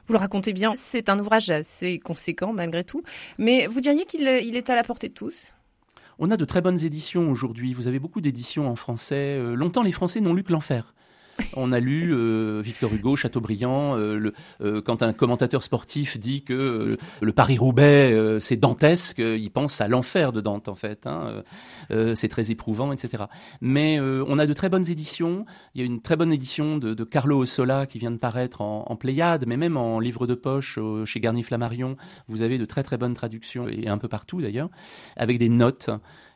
[0.05, 3.03] Vous le racontez bien, c'est un ouvrage assez conséquent malgré tout,
[3.37, 5.53] mais vous diriez qu'il est à la portée de tous?
[6.17, 7.73] On a de très bonnes éditions aujourd'hui.
[7.73, 9.39] Vous avez beaucoup d'éditions en français.
[9.55, 10.93] longtemps, les Français n'ont lu que l'enfer.
[11.55, 16.97] On a lu euh, Victor Hugo, Chateaubriand, euh, euh, quand un commentateur sportif dit que
[17.21, 21.07] le Paris-Roubaix, c'est dantesque, il pense à l'enfer de Dante, en fait.
[21.07, 21.43] Hein,
[22.15, 23.23] c'est très éprouvant, etc.
[23.61, 25.45] Mais on a de très bonnes éditions.
[25.75, 28.85] Il y a une très bonne édition de, Carlo Ossola qui vient de paraître en,
[28.87, 31.95] en, Pléiade, mais même en livre de poche chez Garnier Flammarion,
[32.27, 34.69] vous avez de très très bonnes traductions, et un peu partout d'ailleurs,
[35.15, 35.89] avec des notes.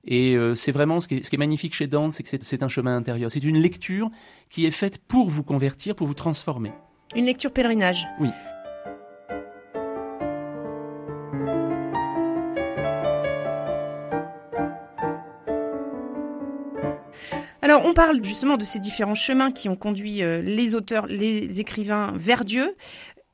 [0.05, 2.29] Et euh, c'est vraiment ce qui, est, ce qui, est, magnifique chez Dante, c'est que
[2.41, 3.31] c'est un chemin intérieur.
[3.31, 4.09] C'est une lecture
[4.49, 6.71] qui est faite pour vous convertir, pour vous transformer.
[7.15, 8.05] Une lecture pèlerinage.
[8.19, 8.29] Oui.
[17.63, 21.61] Alors, on parle justement de ces différents chemins qui ont conduit euh, les auteurs, les
[21.61, 22.75] écrivains vers Dieu.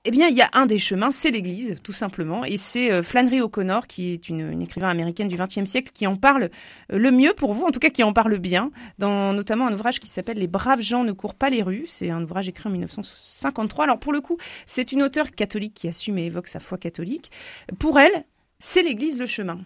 [0.06, 3.04] Eh bien, il y a un des chemins, c'est l'Église, tout simplement, et c'est euh,
[3.04, 7.12] Flannery O'Connor, qui est une, écrivain américaine du XXe siècle, qui en parle euh, le
[7.12, 10.08] mieux pour vous, en tout cas qui en parle bien, dans notamment un ouvrage qui
[10.08, 11.84] s'appelle Les braves gens ne courent pas les rues.
[11.88, 13.84] C'est un ouvrage écrit en 1953.
[13.84, 17.30] Alors pour le coup, c'est une auteure catholique qui assume et évoque sa foi catholique.
[17.78, 18.24] Pour elle,
[18.58, 19.60] c'est l'Église le chemin.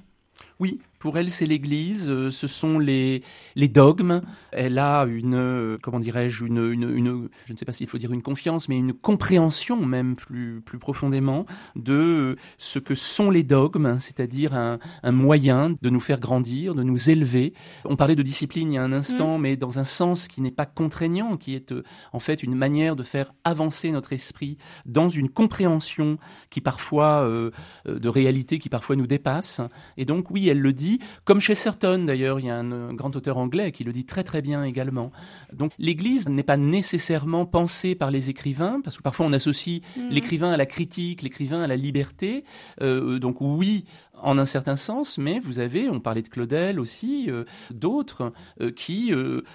[0.60, 3.24] Oui, pour elle, c'est l'Église, euh, ce sont les,
[3.58, 4.22] les dogmes.
[4.54, 8.13] Elle a une, euh, comment dirais-je, une, une, je ne sais pas s'il faut dire
[8.13, 13.98] une confiance, mais une compréhension même plus, plus profondément de ce que sont les dogmes,
[14.00, 17.54] c'est-à-dire un, un moyen de nous faire grandir, de nous élever.
[17.84, 19.42] On parlait de discipline il y a un instant, mm.
[19.42, 22.96] mais dans un sens qui n'est pas contraignant, qui est euh, en fait une manière
[22.96, 26.18] de faire avancer notre esprit dans une compréhension
[26.50, 27.30] qui parfois,
[27.86, 29.60] de réalité qui parfois nous dépasse.
[29.98, 33.15] Et donc oui, elle le dit, comme chez Certon d'ailleurs, il y a un, grand
[33.15, 35.12] auteur anglais qui le dit très très bien également.
[35.53, 40.10] Donc l'Église n'est pas nécessairement pensée par les écrivains, parce que parfois on associe mhm.
[40.10, 42.43] l'écrivain à la critique, l'écrivain à la liberté.
[42.82, 43.86] Euh, donc oui,
[44.23, 48.71] en un certain sens, mais vous avez, on parlait de Claudel aussi, euh, d'autres euh,
[48.71, 49.12] qui,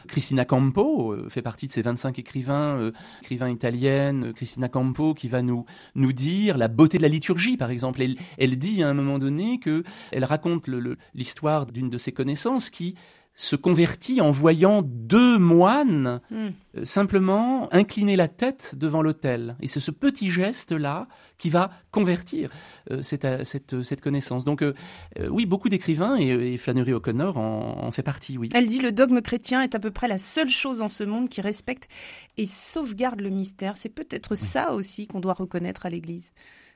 [0.07, 5.65] Cristina Campo fait partie de ces 25 écrivains, écrivains italiennes, Cristina Campo qui va nous
[5.95, 8.03] nous dire la beauté de la liturgie, par exemple.
[8.03, 10.69] Elle, elle dit à un moment donné que elle raconte
[11.15, 12.95] l'histoire d'une de ses connaissances qui
[13.39, 16.49] se convertit en voyant deux moines hmm.
[16.77, 19.55] euh, simplement incliner la tête devant l'autel.
[19.61, 21.07] Et c'est ce petit geste-là
[21.39, 22.51] qui va convertir
[22.91, 24.45] euh, cette, cette, cette, connaissance.
[24.45, 24.75] Donc euh,
[25.31, 28.49] oui, beaucoup d'écrivains, et, Flannery O'Connor en, en, fait partie, oui.
[28.55, 31.29] Elle dit le dogme chrétien est à peu près la seule chose dans ce monde
[31.29, 31.87] qui respecte
[32.39, 33.77] et sauvegarde le mystère.
[33.77, 36.33] C'est peut-être ça aussi qu'on doit reconnaître à l'Église.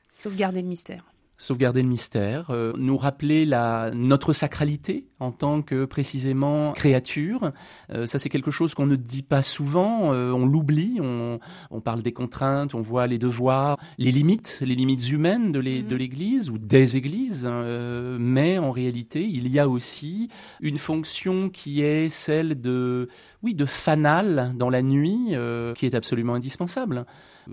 [0.09, 5.85] Sauvegarder le mystère sauvegarder le mystère, euh, nous rappeler la, notre sacralité en tant que
[5.85, 7.51] précisément créature.
[7.91, 11.39] Euh, ça c'est quelque chose qu'on ne dit pas souvent, euh, on l'oublie, on,
[11.71, 15.97] on, parle des contraintes, on voit les devoirs, les limites, les limites humaines de mhm.
[15.97, 20.29] l'Église ou des églises, hein, mais en réalité il y a aussi
[20.61, 23.09] une fonction qui est celle de,
[23.41, 25.35] oui, de fanal dans la nuit,
[25.75, 27.05] qui est absolument indispensable.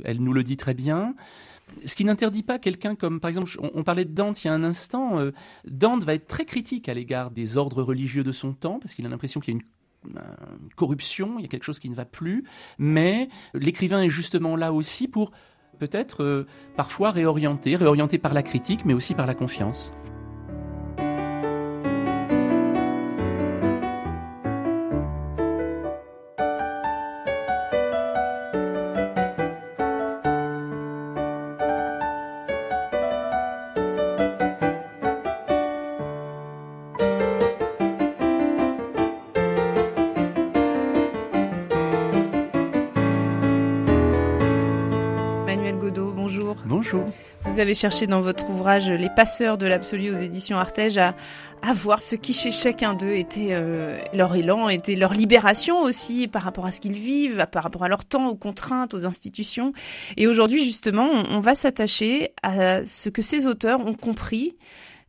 [0.05, 1.15] Elle nous le dit très bien.
[1.85, 4.55] Ce qui n'interdit pas quelqu'un comme, par exemple, on, parlait de Dante il y a
[4.55, 5.33] un instant, euh,
[5.67, 9.07] Dante va être très critique à l'égard des ordres religieux de son temps, parce qu'il
[9.07, 9.67] a l'impression qu'il y a une
[10.77, 12.45] corruption, il y a quelque chose qui ne va plus,
[12.79, 15.31] mais l'écrivain est justement là aussi pour
[15.79, 16.47] peut-être euh,
[16.77, 19.93] parfois réorienter, réorienter par la critique, mais aussi par la confiance.
[47.61, 51.15] Vous avez cherché dans votre ouvrage Les passeurs de l'absolu aux éditions Artege à,
[51.75, 56.41] voir ce qui chez chacun d'eux était euh, leur élan, était leur libération aussi par
[56.41, 59.75] rapport à ce qu'ils vivent, par rapport à leur temps, aux contraintes, aux institutions.
[60.17, 64.57] Et aujourd'hui justement, on va s'attacher à ce que ces auteurs ont compris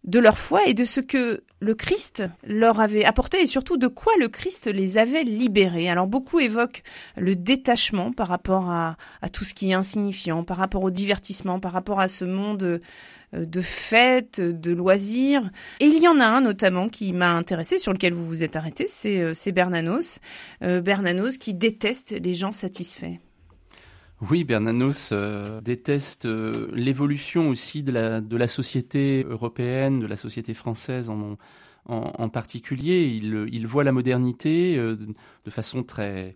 [0.04, 3.88] de leur foi et de ce que le Christ leur avait apporté et surtout de
[3.88, 5.90] quoi le Christ les avait libérés.
[5.90, 6.82] Alors beaucoup évoquent
[7.18, 8.96] le détachement par rapport à,
[9.32, 13.46] tout ce qui est insignifiant, par rapport au divertissement, par rapport à ce monde euh,
[13.46, 15.52] de fêtes, de loisirs.
[15.80, 18.56] Et il y en a un notamment qui m'a intéressé, sur lequel vous vous êtes
[18.56, 20.20] arrêté, c'est euh, Bernanos.
[20.64, 23.20] Euh, Bernanos qui déteste les gens satisfaits.
[24.30, 31.10] Oui, Bernanos euh, déteste euh, l'évolution aussi de la, société européenne, de la société française
[31.10, 33.08] en, particulier.
[33.08, 36.36] Il, il, voit la modernité euh, de façon très...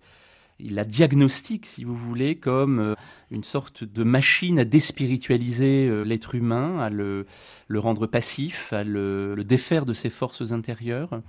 [0.58, 2.96] Il la diagnostique, si vous voulez, comme
[3.30, 7.26] une sorte de machine à déspiritualiser l'être humain, à le,
[7.68, 11.22] le, rendre passif, à le, le défaire de ses forces intérieures.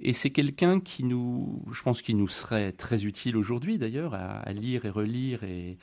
[0.00, 4.52] Et c'est quelqu'un qui nous, je pense, qui nous serait très utile aujourd'hui d'ailleurs à,
[4.52, 5.78] lire et relire et,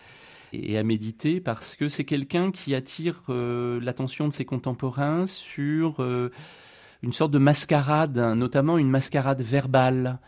[0.78, 6.32] à méditer parce que c'est quelqu'un qui attire euh, l'attention de ses contemporains sur euh,
[7.04, 10.20] une sorte de mascarade, notamment une mascarade verbale.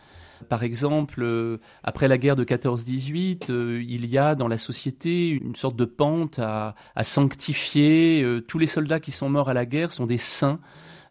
[0.50, 5.56] Par exemple, euh, après la guerre de 14-18, il y a dans la société une
[5.56, 8.42] sorte de pente à sanctifier.
[8.46, 10.60] tous les soldats qui sont morts à la guerre sont des saints.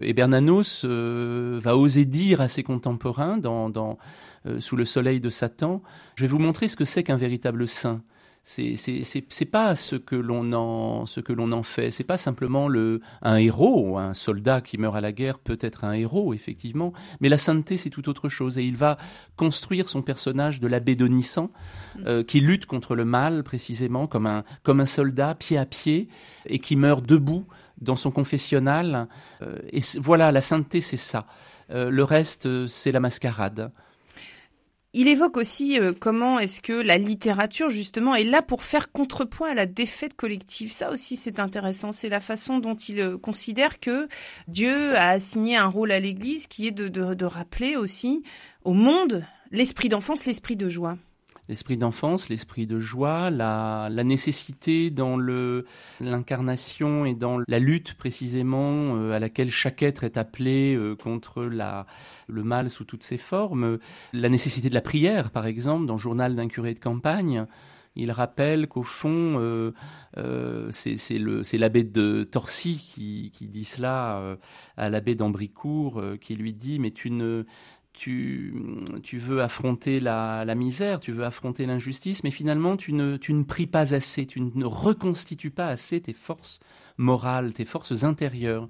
[0.02, 3.98] Et Bernanos euh, va oser dire à ses contemporains, dans,
[4.46, 5.82] euh, Sous le soleil de Satan,
[6.16, 8.02] je vais vous montrer ce que c'est qu'un véritable saint.
[8.50, 11.92] C'est pas ce que l'on en ce que l'on en fait.
[11.92, 15.84] C'est pas simplement le un héros, un soldat qui meurt à la guerre peut être
[15.84, 18.58] un héros effectivement, mais la sainteté c'est tout autre chose.
[18.58, 18.98] Et il va
[19.36, 21.52] construire son personnage de l'abbé Donissant
[22.06, 26.08] euh, qui lutte contre le mal précisément comme un comme un soldat pied à pied
[26.46, 27.46] et qui meurt debout
[27.80, 29.08] dans son confessionnal.
[29.42, 31.26] Euh, et voilà, la sainteté, c'est ça.
[31.70, 33.72] Euh, le reste, euh, c'est la mascarade.
[34.94, 39.54] Il évoque aussi comment est-ce que la littérature, justement, est là pour faire contrepoids à
[39.54, 40.72] la défaite collective.
[40.72, 41.92] Ça aussi, c'est intéressant.
[41.92, 44.08] C'est la façon dont il considère que
[44.48, 48.24] Dieu a assigné un rôle à l'Église qui est de rappeler aussi
[48.64, 50.98] au monde l'esprit d'enfance, l'esprit de joie
[51.50, 55.66] l'esprit d'enfance, l'esprit de joie, la, la nécessité dans le
[56.00, 61.44] l'incarnation et dans la lutte précisément euh, à laquelle chaque être est appelé euh, contre
[61.44, 61.86] la
[62.28, 63.80] le mal sous toutes ses formes,
[64.14, 67.46] la nécessité de la prière par exemple dans journal d'un curé de campagne.
[68.00, 69.72] Il rappelle qu'au fond, euh,
[70.18, 74.38] euh, c'est l'abbé de Torcy qui, qui dit cela
[74.78, 77.46] à l'abbé d'Ambricourt, qui lui dit mais tu ne
[77.98, 78.54] tu,
[79.14, 83.66] veux affronter la, misère, tu veux affronter l'injustice, mais finalement tu ne, tu ne pries
[83.66, 86.60] pas assez, tu ne reconstitues pas assez tes forces
[86.98, 88.68] morales, tes forces intérieures.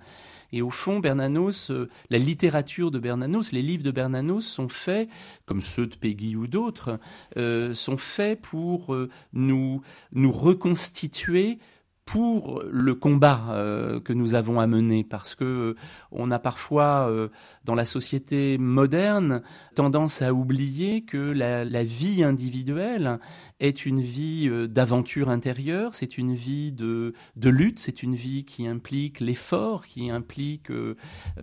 [0.53, 5.09] Et au fond, Bernanos, euh, la littérature de Bernanos, les livres de Bernanos sont faits,
[5.45, 6.97] comme ceux de Peggy ou d'autres,
[7.36, 9.82] euh, sont faits pour euh, nous,
[10.13, 11.59] nous reconstituer
[12.08, 15.76] pour le combat euh, que nous avons à mener parce que euh,
[16.12, 17.28] on a parfois euh,
[17.66, 19.43] dans la société moderne
[19.76, 23.20] tendance à oublier que la, la vie individuelle
[23.60, 28.68] est une vie d'aventure intérieure, c'est une vie de, de lutte, c'est une vie qui
[28.68, 30.72] implique l'effort, qui implique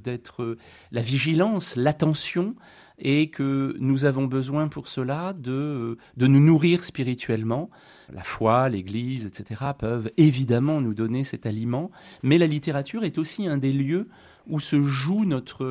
[0.00, 0.56] d'être
[0.92, 2.54] la vigilance, l'attention
[2.98, 7.70] et que nous avons besoin pour cela de, de nous nourrir spirituellement.
[8.12, 9.72] La foi, l'Église, etc.
[9.78, 11.90] peuvent évidemment nous donner cet aliment,
[12.22, 14.08] mais la littérature est aussi un des lieux
[14.46, 15.64] où se joue notre,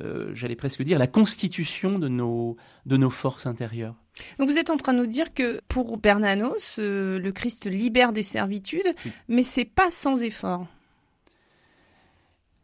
[0.00, 2.56] euh, j'allais presque dire, la constitution de nos,
[2.86, 3.96] de nos forces intérieures.
[4.38, 8.12] Donc vous êtes en train de nous dire que pour Bernanos, euh, le Christ libère
[8.12, 8.94] des servitudes,
[9.28, 10.66] mais c'est pas sans effort.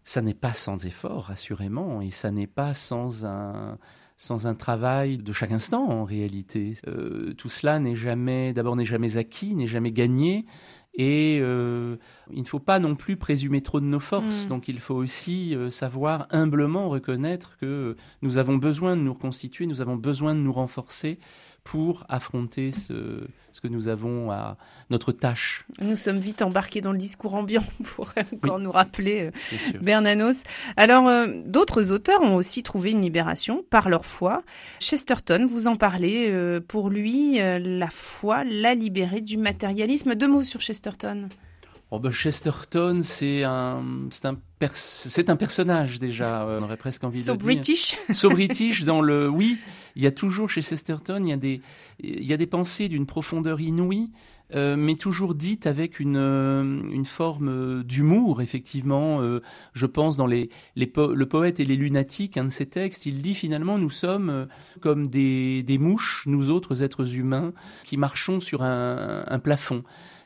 [0.03, 3.79] Ça n'est pas sans effort, assurément, et ça n'est pas sans un,
[4.17, 6.75] sans un travail de chaque instant en réalité.
[6.87, 10.45] Euh, tout cela n'est jamais, d'abord n'est jamais acquis, n'est jamais gagné,
[10.95, 11.97] et euh,
[12.33, 14.47] il ne faut pas non plus présumer trop de nos forces.
[14.47, 14.49] Mm.
[14.49, 19.67] Donc il faut aussi euh, savoir humblement reconnaître que nous avons besoin de nous reconstituer,
[19.67, 21.19] nous avons besoin de nous renforcer
[21.65, 24.57] pour affronter ce, ce que nous avons à
[24.91, 25.65] notre tâche.
[25.81, 29.31] Nous sommes vite embarqués dans le discours ambiant pour encore nous rappeler
[29.75, 30.43] euh, Bernanos.
[30.77, 34.43] Alors, euh, d'autres auteurs ont aussi trouvé une libération par leur foi.
[34.81, 40.15] Chesterton, vous en parlez, euh, pour lui, la foi l'a libéré du matérialisme.
[40.17, 41.29] Deux mots sur Chesterton.
[41.91, 44.37] Oh ben Chesterton, c'est un, c'est un,
[44.75, 46.45] c'est un personnage déjà.
[46.49, 47.35] on aurait presque envie de dire.
[47.35, 47.97] So British.
[48.11, 49.59] So British dans le, oui,
[49.97, 51.61] il y a toujours chez Chesterton, il y a des,
[52.01, 54.11] il y a des pensées d'une profondeur inouïe,
[54.55, 59.21] euh, mais toujours dite avec une, euh, une forme euh, d'humour, effectivement.
[59.73, 63.23] je pense dans les, les Le poète et les lunatiques, un de ses textes, il
[63.23, 64.49] dit finalement nous sommes
[64.81, 67.53] comme des, des mouches, nous autres êtres humains,
[67.85, 69.83] qui marchons sur un, un plafond.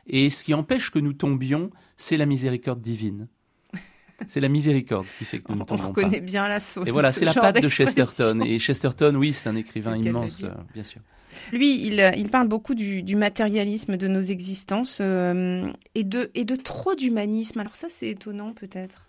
[0.07, 3.27] Et ce qui empêche que nous tombions, c'est la miséricorde divine.
[4.27, 5.85] C'est la miséricorde qui fait que nous ne tombons pas.
[5.85, 6.87] On reconnaît bien la sauce.
[6.87, 8.41] Et voilà, c'est la patte de Chesterton.
[8.45, 11.01] Et Chesterton, oui, c'est un écrivain immense, bien sûr.
[11.51, 16.95] Lui, il, parle beaucoup du, matérialisme de nos existences euh, et, de, et de trop
[16.95, 17.59] d'humanisme.
[17.59, 19.08] Alors ça, c'est étonnant peut-être.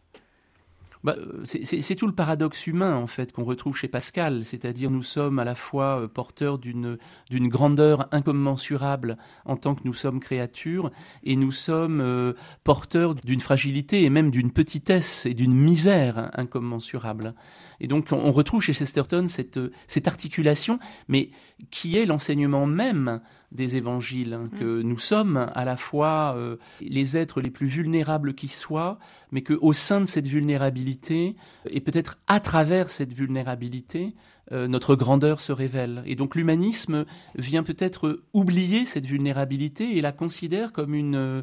[1.02, 5.38] Bah, c'est tout le paradoxe humain en fait qu'on retrouve chez Pascal, c'est-à-dire nous sommes
[5.38, 6.98] à la fois euh, porteurs d'une
[7.30, 10.90] grandeur incommensurable en tant que nous sommes créatures
[11.24, 12.34] et nous sommes euh,
[12.64, 17.34] porteurs d'une fragilité et même d'une petitesse et d'une misère incommensurable.
[17.80, 20.78] Et donc on, retrouve chez Chesterton cette cette articulation,
[21.08, 21.30] mais
[21.70, 23.22] qui est l'enseignement même
[23.52, 24.82] des évangiles, hein, que mm.
[24.82, 28.98] nous sommes à la fois euh, les êtres les plus vulnérables qui soient,
[29.32, 31.36] mais que au sein de cette vulnérabilité,
[31.68, 34.14] et peut-être à travers cette vulnérabilité,
[34.52, 36.02] euh, notre grandeur se révèle.
[36.06, 37.04] Et donc l'humanisme
[37.36, 41.42] vient peut-être oublier cette vulnérabilité et la considère comme une euh,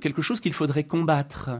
[0.00, 1.50] quelque chose qu'il faudrait combattre.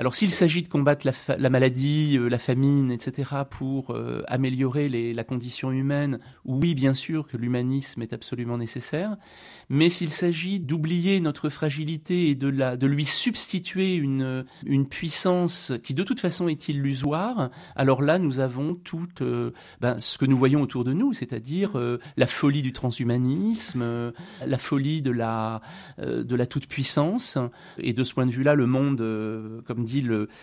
[0.00, 5.24] Alors s'il s'agit de combattre la, maladie, euh, la famine, etc., pour euh, améliorer la
[5.24, 9.18] condition humaine, oui, bien sûr que l'humanisme est absolument nécessaire,
[9.68, 16.02] mais s'il s'agit d'oublier notre fragilité et de, lui substituer une, une puissance qui de
[16.02, 19.50] toute façon est illusoire, alors là nous avons tout euh,
[19.82, 21.72] ben, ce que nous voyons autour de nous, c'est-à-dire
[22.16, 24.12] la folie du transhumanisme,
[24.46, 25.60] la folie de la,
[25.98, 27.36] de la toute-puissance,
[27.76, 29.04] et de ce point de vue-là, le monde,
[29.66, 29.89] comme dit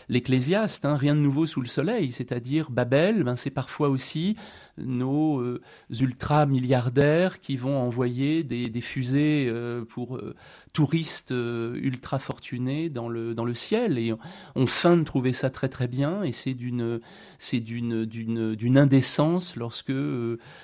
[0.10, 4.36] l'Ecclésiaste, hein, rien de nouveau sous le soleil, c'est-à-dire Babel, ben, c'est parfois aussi
[4.78, 5.62] nos euh,
[6.00, 10.36] ultra-milliardaires qui vont envoyer des, fusées euh, pour euh,
[10.74, 13.98] touristes ultra fortunés dans le, dans le ciel.
[13.98, 14.14] Et
[14.56, 17.00] on, feint de trouver ça très très bien, et c'est d'une
[17.40, 19.94] d'une indécence lorsque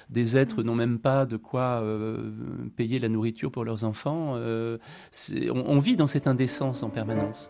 [0.10, 1.84] des êtres n'ont même pas de quoi
[2.76, 4.36] payer la nourriture pour leurs enfants.
[4.36, 7.50] on vit dans cette indécence en permanence.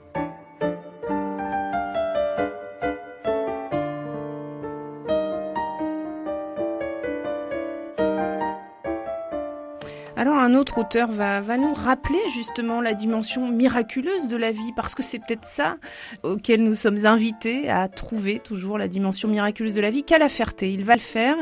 [10.43, 15.03] Un autre auteur va, nous rappeler justement la dimension miraculeuse de la vie, parce que
[15.03, 15.77] c'est peut-être ça
[16.23, 20.03] auquel nous sommes invités à trouver toujours la dimension miraculeuse de la vie.
[20.03, 21.35] Qu'à Ferté, il va le faire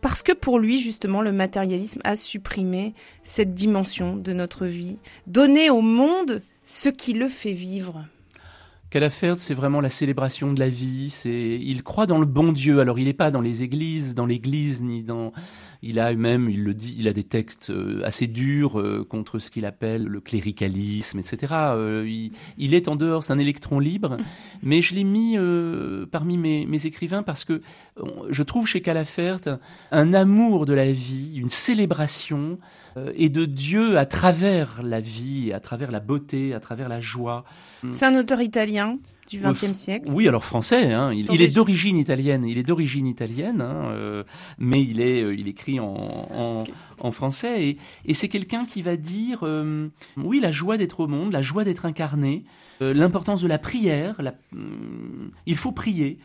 [0.00, 5.70] parce que pour lui justement le matérialisme a supprimé cette dimension de notre vie, donner
[5.70, 8.04] au monde ce qui le fait vivre.
[8.94, 11.10] Calafert, c'est vraiment la célébration de la vie.
[11.10, 12.78] C'est, il croit dans le bon Dieu.
[12.78, 15.32] Alors, il n'est pas dans les églises, dans l'église, ni dans.
[15.82, 19.38] Il a même, il le dit, il a des textes euh, assez durs euh, contre
[19.40, 21.52] ce qu'il appelle le cléricalisme, etc.
[21.52, 24.16] Euh, il, est en dehors, c'est un électron libre.
[24.62, 25.36] Mais je l'ai mis
[26.12, 27.62] parmi mes, écrivains parce que
[28.30, 29.58] je trouve chez Calafert
[29.90, 32.58] un amour de la vie, une célébration
[33.16, 37.44] et de Dieu à travers la vie, à travers la beauté, à travers la joie.
[37.92, 38.83] C'est un auteur italien
[39.28, 40.10] du XXe siècle.
[40.10, 40.92] Oui, alors français.
[40.92, 41.12] Hein.
[41.12, 42.44] Il, est d'origine italienne.
[42.44, 44.24] Il est d'origine italienne, hein, euh,
[44.58, 46.64] mais il est, euh, il écrit en,
[46.98, 47.68] en, français.
[47.68, 51.42] Et, et c'est quelqu'un qui va dire, euh, oui, la joie d'être au monde, la
[51.42, 52.44] joie d'être incarné,
[52.80, 54.20] l'importance de la prière.
[54.20, 54.34] La,
[55.46, 56.18] il faut prier.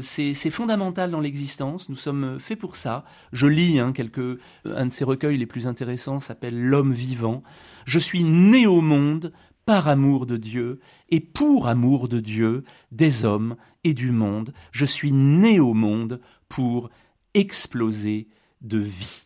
[0.00, 1.88] c'est fondamental dans l'existence.
[1.88, 3.04] Nous sommes faits pour ça.
[3.32, 7.42] Je lis hein, quelques, un de ses recueils les plus intéressants s'appelle L'homme vivant.
[7.86, 9.32] Je suis né au monde
[9.66, 14.52] par amour de Dieu et pour amour de Dieu, des hommes et du monde.
[14.72, 16.90] Je suis né au monde pour
[17.34, 18.28] exploser
[18.60, 19.24] de vie.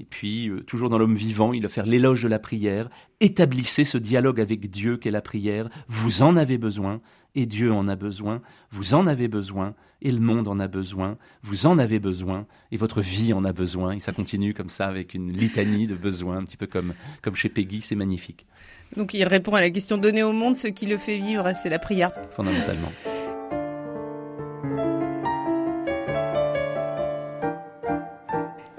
[0.00, 2.90] Et puis, euh, toujours dans l'homme vivant, il va faire l'éloge de la prière.
[3.20, 5.68] Établissez ce dialogue avec Dieu qu'est la prière.
[5.86, 7.00] Vous en avez besoin,
[7.36, 8.42] et Dieu en a besoin.
[8.70, 11.16] Vous en avez besoin, et le monde en a besoin.
[11.42, 13.92] Vous en avez besoin, et votre vie en a besoin.
[13.92, 17.36] Et ça continue comme ça avec une litanie de besoins, un petit peu comme, comme
[17.36, 18.46] chez Peggy, c'est magnifique.
[18.96, 21.68] Donc il répond à la question donner au monde ce qui le fait vivre, c'est
[21.68, 22.12] la prière.
[22.30, 22.92] Fondamentalement.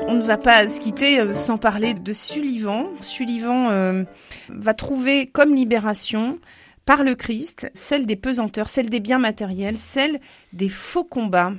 [0.07, 2.87] On ne va pas se quitter euh, sans parler de Sullivan.
[3.01, 4.03] Sullivan euh,
[4.49, 6.39] va trouver comme libération
[6.85, 10.19] par le Christ celle des pesanteurs, celle des biens matériels, celle
[10.53, 11.51] des faux combats.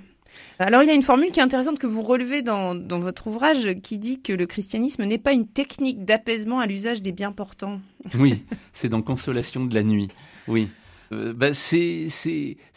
[0.59, 3.26] Alors il y a une formule qui est intéressante que vous relevez dans, dans votre
[3.26, 7.32] ouvrage qui dit que le christianisme n'est pas une technique d'apaisement à l'usage des biens
[7.32, 7.80] portants.
[8.18, 8.42] Oui,
[8.72, 10.09] c'est dans Consolation de la nuit.
[10.48, 10.70] Oui.
[11.12, 12.09] Euh, bah, c'est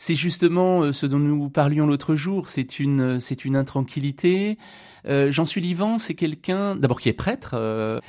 [0.10, 2.48] justement euh, ce dont nous parlions l'autre jour.
[2.48, 4.58] C'est une c'est une intranquillité.
[5.08, 8.00] Euh, Jean Sullivan, c'est quelqu'un d'abord qui est prêtre, euh,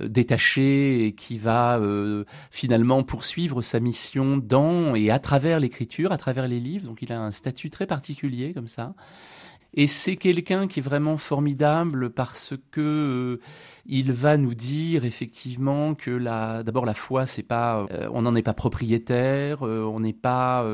[0.00, 6.16] détaché et qui va euh, finalement poursuivre sa mission dans et à travers l'écriture, à
[6.16, 6.86] travers les livres.
[6.86, 8.94] Donc il a un statut très particulier comme ça.
[9.74, 13.40] Et c'est quelqu'un qui est vraiment formidable parce que euh,
[13.86, 18.34] il va nous dire effectivement que la, d'abord la foi, c'est pas, euh, on n'en
[18.34, 20.66] est pas propriétaire, euh, on n'est pas.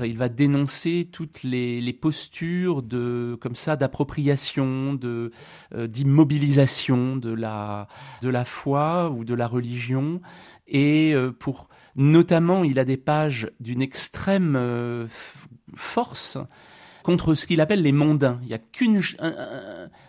[0.00, 5.32] il va dénoncer toutes les, les, postures de, comme ça, d'appropriation, de
[5.74, 7.88] d'immobilisation de la
[8.22, 10.20] de la foi ou de la religion.
[10.68, 15.08] Et pour notamment, il a des pages d'une extrême
[15.74, 16.38] force
[17.06, 18.40] contre ce qu'il appelle les mondains.
[18.42, 18.98] Il n'y a qu'un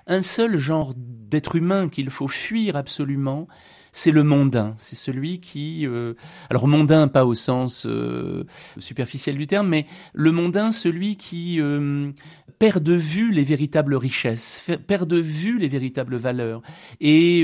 [0.07, 3.47] un, seul genre d'être humain qu'il faut fuir absolument,
[3.97, 4.75] c'est le mondain.
[4.77, 6.13] C'est celui qui, euh,
[6.51, 8.43] alors mondain pas au sens euh,
[8.77, 12.11] superficiel du terme, mais le mondain, celui qui euh,
[12.59, 16.61] perd de vue les véritables richesses, perd de vue les véritables valeurs
[17.01, 17.43] et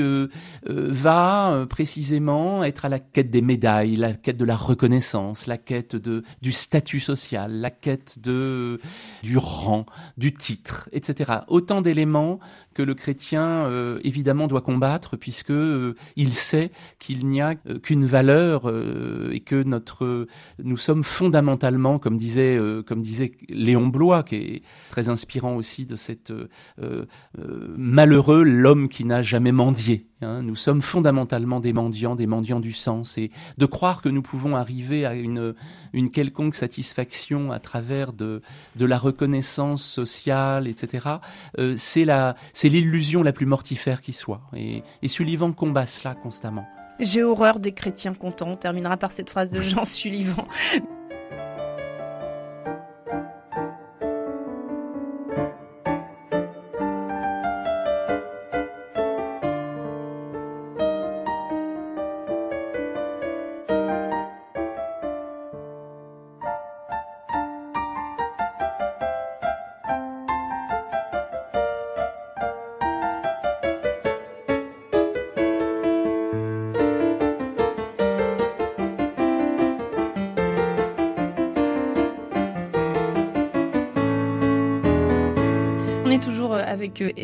[0.65, 5.95] va précisément être à la quête des médailles, la quête de la reconnaissance, la quête
[5.95, 8.79] de du statut social, la quête de
[9.23, 9.85] du rang,
[10.17, 11.39] du titre, etc.
[11.47, 12.39] Autant d'éléments
[12.73, 13.69] que le chrétien
[14.03, 15.53] évidemment doit combattre puisque
[16.15, 16.33] il
[16.99, 18.71] qu'il n'y a qu'une valeur
[19.31, 20.27] et que notre
[20.63, 25.95] nous sommes fondamentalement comme disait comme disait Léon Blois qui est très inspirant aussi de
[25.95, 26.33] cette
[26.83, 27.05] euh,
[27.39, 30.07] euh, malheureux l'homme qui n'a jamais mendié.
[30.24, 30.41] Hein.
[30.41, 34.55] Nous sommes fondamentalement des mendiants, des mendiants du sens, et de croire que nous pouvons
[34.55, 35.53] arriver à une,
[35.93, 38.41] une quelconque satisfaction à travers de,
[38.76, 41.07] de la reconnaissance sociale, etc.
[41.59, 44.41] Euh, c'est la, c'est l'illusion la plus mortifère qui soit.
[44.55, 46.65] Et, et Sullivan combat cela constamment.
[46.99, 48.49] J'ai horreur des chrétiens contents.
[48.49, 50.47] On terminera par cette phrase de Jean Sullivan.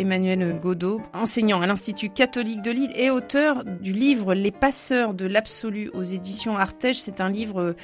[0.10, 5.28] Emmanuel Godot, enseignant à l'Institut catholique de Lille et auteur du livre Les passeurs de
[5.28, 6.99] l'absolu aux éditions Artege.
[6.99, 7.76] C'est un livre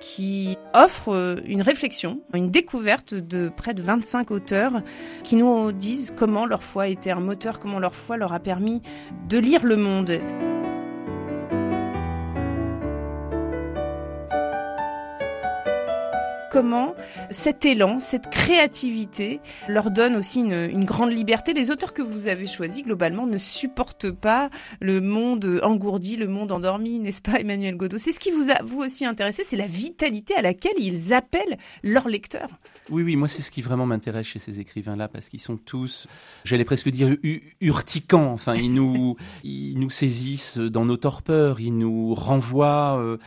[0.00, 4.80] qui offre une réflexion, une découverte de près de 25 auteurs
[5.22, 8.80] qui nous disent comment leur foi été un moteur, comment leur foi leur a permis
[9.28, 10.18] de lire le monde.
[16.56, 16.94] Comment
[17.28, 21.52] cet élan, cette créativité leur donne aussi une, grande liberté.
[21.52, 24.48] Les auteurs que vous avez choisis, globalement, ne supportent pas
[24.80, 28.62] le monde engourdi, le monde endormi, n'est-ce pas, Emmanuel Godot C'est ce qui vous a,
[28.64, 32.48] vous aussi, intéressé, c'est la vitalité à laquelle ils appellent leurs lecteurs.
[32.88, 36.06] Oui, oui, moi c'est ce qui vraiment m'intéresse chez ces écrivains-là, parce qu'ils sont tous,
[36.44, 37.16] j'allais presque dire,
[37.60, 38.32] urticants.
[38.32, 43.18] Enfin, ils nous, ils nous saisissent dans nos torpeurs, ils nous renvoient euh,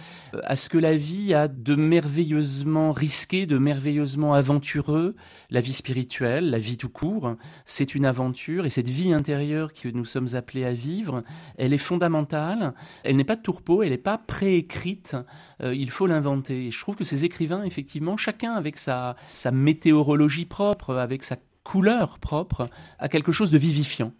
[0.43, 5.17] à ce que la vie a de merveilleusement risqué, de merveilleusement aventureux.
[5.49, 7.35] La vie spirituelle, la vie tout court,
[7.65, 11.23] c'est une aventure, et cette vie intérieure que nous sommes appelés à vivre,
[11.57, 12.73] elle est fondamentale.
[13.03, 15.17] Elle n'est pas de tourpeau, elle n'est pas préécrite.
[15.61, 16.67] Euh, il faut l'inventer.
[16.67, 21.37] Et je trouve que ces écrivains, effectivement, chacun avec sa, sa météorologie propre, avec sa
[21.63, 24.13] couleur propre, à quelque chose de vivifiant.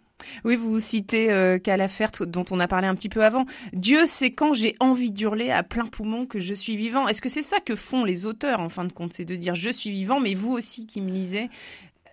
[0.44, 3.46] Oui, vous citez euh, Calafert, dont on a parlé un petit peu avant.
[3.72, 7.08] Dieu sait quand j'ai envie d'hurler à plein poumon que je suis vivant.
[7.08, 9.12] Est-ce que c'est ça que font les auteurs, en fin de compte?
[9.12, 11.48] C'est de dire je suis vivant, mais vous aussi qui me lisez,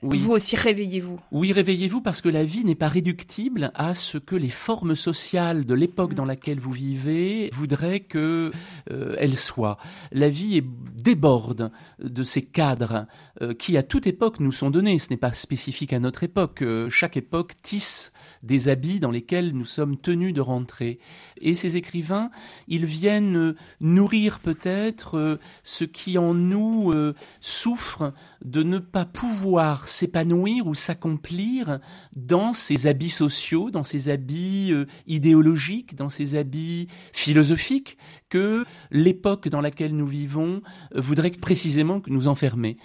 [0.04, 1.20] vous aussi, réveillez-vous.
[1.32, 5.66] Oui, réveillez-vous parce que la vie n'est pas réductible à ce que les formes sociales
[5.66, 8.52] de l'époque dans laquelle vous vivez voudraient que
[8.92, 9.78] euh, elle soit.
[10.12, 13.08] La vie est, déborde de ces cadres
[13.42, 15.00] euh, qui, à toute époque, nous sont donnés.
[15.00, 16.62] Ce n'est pas spécifique à notre époque.
[16.62, 21.00] Euh, chaque époque tisse des habits dans lesquels nous sommes tenus de rentrer.
[21.42, 22.30] Et ces écrivains,
[22.68, 26.94] ils viennent nourrir peut-être ce qui en nous
[27.40, 31.80] souffre de ne pas pouvoir s'épanouir ou s'accomplir
[32.16, 37.98] dans ces habits sociaux, dans ces habits euh, idéologiques, dans ces habits philosophiques
[38.30, 40.62] que l'époque dans laquelle nous vivons
[40.96, 42.78] euh, voudrait précisément nous enfermer.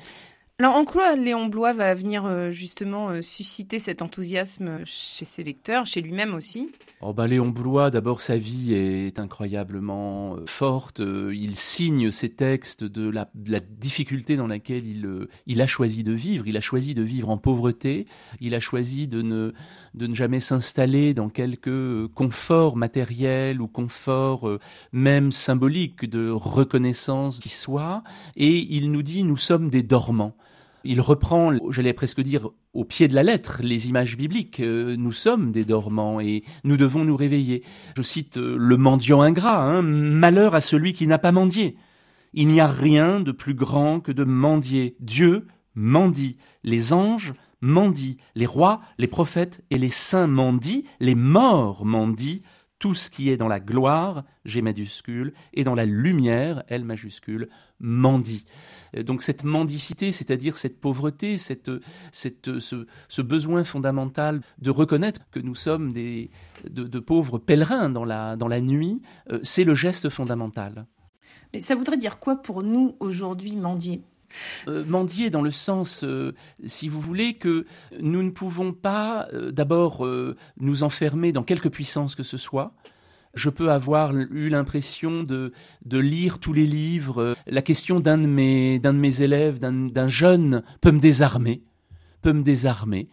[0.63, 5.43] Alors en quoi Léon Blois va venir euh, justement euh, susciter cet enthousiasme chez ses
[5.43, 6.71] lecteurs, chez lui-même aussi?
[7.01, 11.01] Oh bah Léon Blois, d'abord sa vie est incroyablement euh, forte.
[11.01, 13.29] Il signe ses textes de la,
[13.71, 16.47] difficulté dans laquelle il, il a choisi de vivre.
[16.47, 18.07] Il a choisi de vivre en pauvreté.
[18.41, 19.55] Il a choisi de ne,
[19.95, 24.49] de ne jamais s'installer dans quelque confort matériel ou confort
[24.93, 28.05] même symbolique de reconnaissance qui soit.
[28.37, 30.37] Et il nous dit nous sommes des dormants.
[30.85, 34.61] Il reprend, j'allais presque dire, au pied de la lettre, les images bibliques.
[34.61, 37.63] Euh, nous sommes des dormants et nous devons nous réveiller.
[37.97, 41.77] Je cite euh, le mendiant ingrat, hein, malheur à celui qui n'a pas mendié.
[42.35, 44.97] Il n'y a rien de plus grand que de mendier.
[45.01, 51.85] Dieu mendie, les anges mendient, les rois, les prophètes et les saints mendient, les morts
[51.85, 52.43] mendient,
[52.83, 57.49] tout ce qui est dans la gloire, G majuscule, et dans la lumière, L majuscule,
[57.79, 58.45] mendie.
[58.97, 61.71] Euh, donc cette mendicité, c'est-à-dire cette pauvreté, cette,
[62.11, 68.61] ce, besoin fondamental de reconnaître que nous sommes de, pauvres pèlerins dans la, dans la
[68.61, 70.87] nuit, euh, c'est le geste fondamental.
[71.53, 74.03] Mais ça voudrait dire quoi pour nous aujourd'hui mendier
[74.69, 77.67] euh, mendier dans le sens, euh, si vous voulez, que
[78.01, 80.07] nous ne pouvons pas euh, d'abord
[80.59, 82.75] nous enfermer dans quelque puissance que ce soit.
[83.35, 85.53] Je peux avoir eu l'impression de,
[85.91, 87.35] lire tous les livres.
[87.47, 91.63] La question d'un de mes, d'un de mes élèves, d'un jeune, peut me désarmer.
[92.21, 93.09] Peut me désarmer.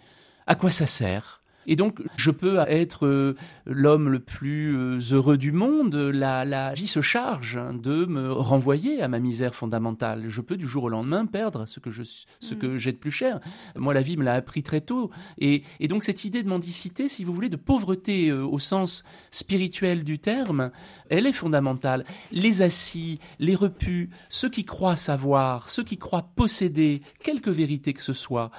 [0.46, 1.39] À quoi ça sert?
[1.68, 3.36] Et donc, je peux être euh,
[3.66, 5.96] l'homme le plus euh, heureux du monde.
[5.96, 10.26] La, la vie se charge de me renvoyer à ma misère fondamentale.
[10.30, 12.78] Je peux du jour au lendemain perdre ce que je, ce que mm.
[12.78, 13.40] j'ai de plus cher.
[13.76, 15.12] Moi, la vie me l'a appris très tôt.
[15.38, 19.04] Et, et, donc, cette idée de mendicité, si vous voulez, de pauvreté euh, au sens
[19.30, 20.72] spirituel du terme,
[21.10, 22.06] elle est fondamentale.
[22.32, 28.02] Les assis, les repus, ceux qui croient savoir, ceux qui croient posséder quelque vérité que
[28.02, 28.52] ce soit,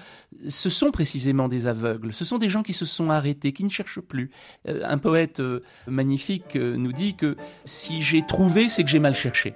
[0.48, 2.12] ce sont précisément des aveugles.
[2.12, 4.30] Ce sont des gens qui se sont arrêtés, qui ne cherchent plus.
[4.68, 8.98] Euh, un poète euh, magnifique euh, nous dit que si j'ai trouvé, c'est que j'ai
[8.98, 9.54] mal cherché.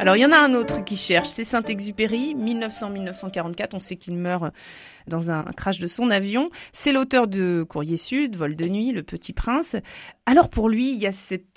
[0.00, 3.72] Alors il y en a un autre qui cherche, c'est Saint-Exupéry, 1900-1944.
[3.74, 4.44] On sait qu'il meurt
[5.06, 6.48] dans un crash de son avion.
[6.72, 9.76] C'est l'auteur de Courrier Sud, Vol de nuit, Le Petit Prince.
[10.24, 11.10] Alors pour lui, il y a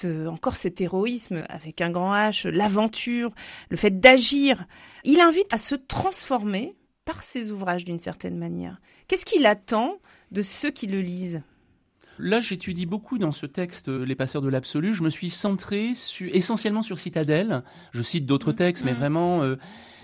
[0.04, 3.32] euh, encore cet héroïsme avec un grand H, l'aventure,
[3.70, 4.66] le fait d'agir.
[5.06, 6.76] Il invite à se transformer
[7.06, 8.82] par ses ouvrages d'une certaine manière.
[9.08, 10.00] Qu'est-ce qu'il attend
[10.32, 11.44] de ceux qui le lisent?
[12.20, 14.94] Là, j'étudie beaucoup dans ce texte euh, Les passeurs de l'absolu.
[14.94, 15.92] Je me suis centré
[16.22, 17.64] essentiellement sur Citadelle.
[17.92, 18.56] Je cite d'autres mmh.
[18.56, 18.98] textes, mais mmh.
[18.98, 19.44] vraiment.
[19.44, 19.56] Euh,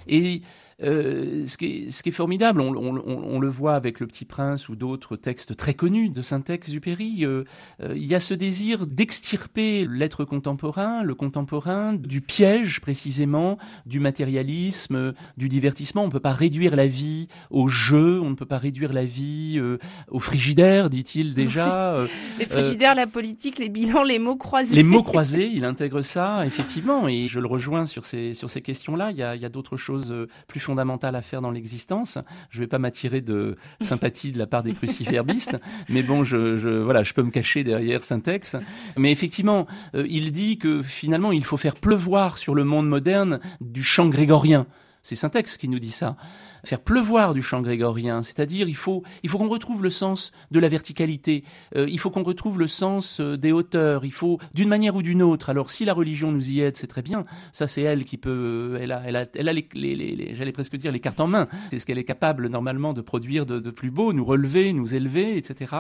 [0.08, 0.42] et
[0.82, 4.08] euh, ce, qui est, ce, qui est, formidable, on, on, on, le voit avec Le
[4.08, 7.44] Petit Prince ou d'autres textes très connus de Saint-Exupéry, euh,
[7.84, 14.00] euh, il y a ce désir d'extirper l'être contemporain, le contemporain, du piège précisément, du
[14.00, 16.04] matérialisme, du divertissement.
[16.04, 19.04] On ne peut pas réduire la vie au jeu, on ne peut pas réduire la
[19.04, 22.06] vie euh, au frigidaire, dit-il déjà.
[22.38, 24.78] les frigidaires, la politique, les bilans, les mots croisés.
[24.78, 28.62] Les mots croisés, il intègre ça, effectivement, et je le rejoins sur ces, sur ces
[28.62, 29.12] questions-là.
[29.12, 30.16] Il y a, il y a d'autres choses
[30.48, 32.20] plus fondamentale à faire dans l'existence.
[32.52, 35.58] Je vais pas m'attirer de sympathie de la part des cruciverbistes,
[35.90, 38.56] mais bon, je, je, voilà, je peux me cacher derrière Syntex.
[38.96, 39.66] Mais effectivement,
[39.96, 44.10] euh, il dit que finalement, il faut faire pleuvoir sur le monde moderne du chant
[44.10, 44.68] grégorien.
[45.02, 46.18] C'est Syntex qui nous dit ça
[46.66, 50.60] faire pleuvoir du chant grégorien, c'est-à-dire il faut, il faut qu'on retrouve le sens de
[50.60, 51.44] la verticalité,
[51.76, 55.02] euh, il faut qu'on retrouve le sens euh, des hauteurs, il faut d'une manière ou
[55.02, 55.50] d'une autre.
[55.50, 57.26] Alors si la religion nous y aide, c'est très bien.
[57.52, 60.52] Ça c'est elle qui peut, elle a, elle a, elle a les, les, les, j'allais
[60.52, 61.48] presque dire les cartes en main.
[61.72, 64.96] C'est ce qu'elle est capable normalement de produire de, de, plus beau, nous relever, nous
[64.96, 65.76] élever, etc.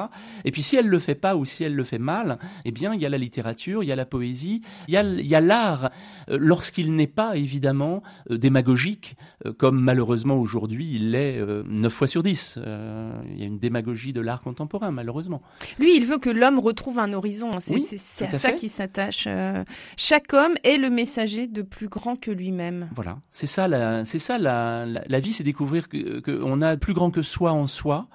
[0.45, 2.93] Et puis si elle le fait pas ou si elle le fait mal, eh bien
[2.93, 5.35] il y a la littérature, il y a la poésie, il y a, il y
[5.35, 5.89] a l'art
[6.29, 9.15] euh, lorsqu'il n'est pas évidemment démagogique,
[9.57, 12.59] comme malheureusement aujourd'hui aujourd'hui, il l'est 9 euh, fois sur 10.
[12.61, 15.41] Euh, il y a une démagogie de l'art contemporain, malheureusement.
[15.79, 17.51] Lui, il veut que l'homme retrouve un horizon.
[17.59, 19.25] C'est à, ça qu'il s'attache.
[19.27, 19.63] Euh.
[19.97, 22.89] chaque homme est le messager de plus grand que lui-même.
[22.93, 26.93] Voilà, c'est ça, la, c'est ça la, la, vie, c'est découvrir qu'on que a plus
[26.93, 28.07] grand que soi en soi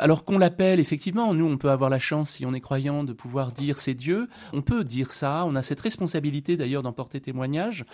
[0.00, 3.12] alors qu'on l'appelle effectivement, nous on peut avoir la chance si on est croyant de
[3.12, 7.20] pouvoir dire c'est Dieu, on peut dire ça, on a cette responsabilité d'ailleurs d'en porter
[7.20, 7.84] témoignage.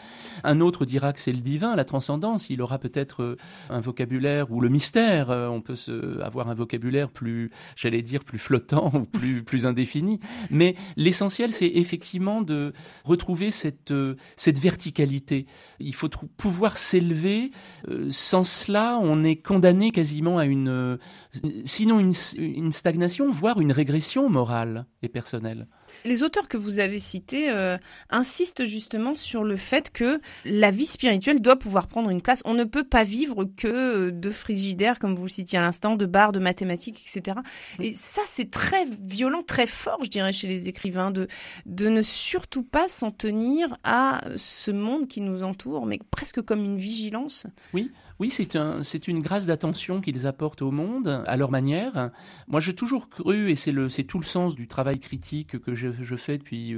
[0.45, 3.37] Un autre dira que c'est le divin, la transcendance, il aura peut-être euh,
[3.71, 5.75] un vocabulaire ou le mystère, euh, on peut
[6.23, 11.67] avoir un vocabulaire plus, j'allais dire plus flottant ou plus plus indéfini, mais l'essentiel c'est
[11.75, 12.73] effectivement de
[13.05, 15.47] retrouver cette euh, cette verticalité.
[15.81, 17.51] Il faut pouvoir s'élever,
[18.11, 20.99] sans cela on est condamné quasiment à une
[21.65, 25.67] sinon une, stagnation, voire une régression morale et personnelle.
[26.05, 27.79] Les auteurs que vous avez cités euh,
[28.11, 32.43] insistent justement sur le fait que la vie spirituelle doit pouvoir prendre une place.
[32.45, 36.07] On ne peut pas vivre que de frigidaire, comme vous le citiez à l'instant, de
[36.07, 37.39] bars, de mathématiques, etc.
[37.81, 41.29] Et ça, c'est très violent, très fort, je dirais, chez les écrivains, de,
[41.65, 46.65] de ne surtout pas s'en tenir à ce monde qui nous entoure, mais presque comme
[46.65, 47.47] une vigilance.
[47.73, 52.11] Oui, oui, c'est un, c'est une grâce d'attention qu'ils apportent au monde à leur manière.
[52.49, 56.39] Moi, j'ai toujours cru, et c'est tout le sens du travail critique que je, fais
[56.39, 56.75] depuis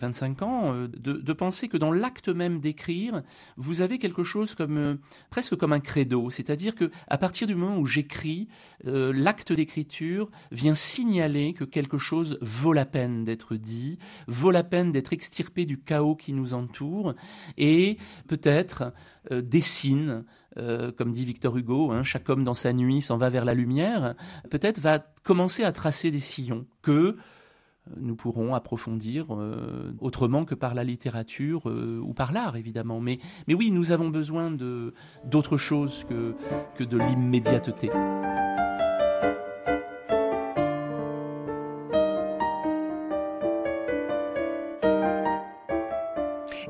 [0.00, 3.22] 25 euh, ans, euh, de, de, penser que dans l'acte même d'écrire,
[3.56, 4.94] vous avez quelque chose comme euh,
[5.30, 8.48] presque comme un credo, c'est-à-dire que à partir du moment où j'écris,
[8.84, 14.90] l'acte d'écriture vient signaler que quelque chose vaut la peine d'être dit, vaut la peine
[14.90, 17.14] d'être extirpé du chaos qui nous entoure,
[17.58, 18.92] et peut-être
[19.30, 20.24] dessine
[20.58, 23.54] euh, comme dit Victor Hugo, hein, chaque homme dans sa nuit s'en va vers la
[23.54, 24.14] lumière,
[24.50, 27.16] peut-être va commencer à tracer des sillons que euh,
[27.96, 33.00] nous pourrons approfondir euh, autrement que par la littérature ou par l'art, évidemment.
[33.00, 34.50] Mais, mais oui, nous avons besoin
[35.24, 36.34] d'autre chose que,
[36.76, 37.90] que de l'immédiateté.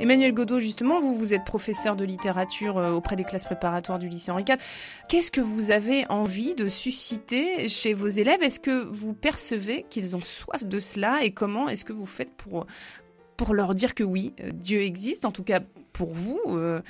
[0.01, 4.09] Emmanuel Godot, justement, vous, vous êtes professeur de littérature euh, auprès des classes préparatoires du
[4.09, 4.57] lycée Henri IV.
[5.11, 8.42] Qu'est-ce que vous avez envie de susciter chez vos élèves?
[8.42, 11.22] Est-ce que vous percevez qu'ils ont soif de cela?
[11.22, 12.66] Et comment est-ce que vous faites pour,
[13.36, 15.61] pour leur dire que oui, euh, Dieu existe, en tout cas
[15.92, 16.80] pour vous, euh,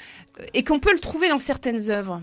[0.55, 2.23] et qu'on peut le trouver dans certaines œuvres?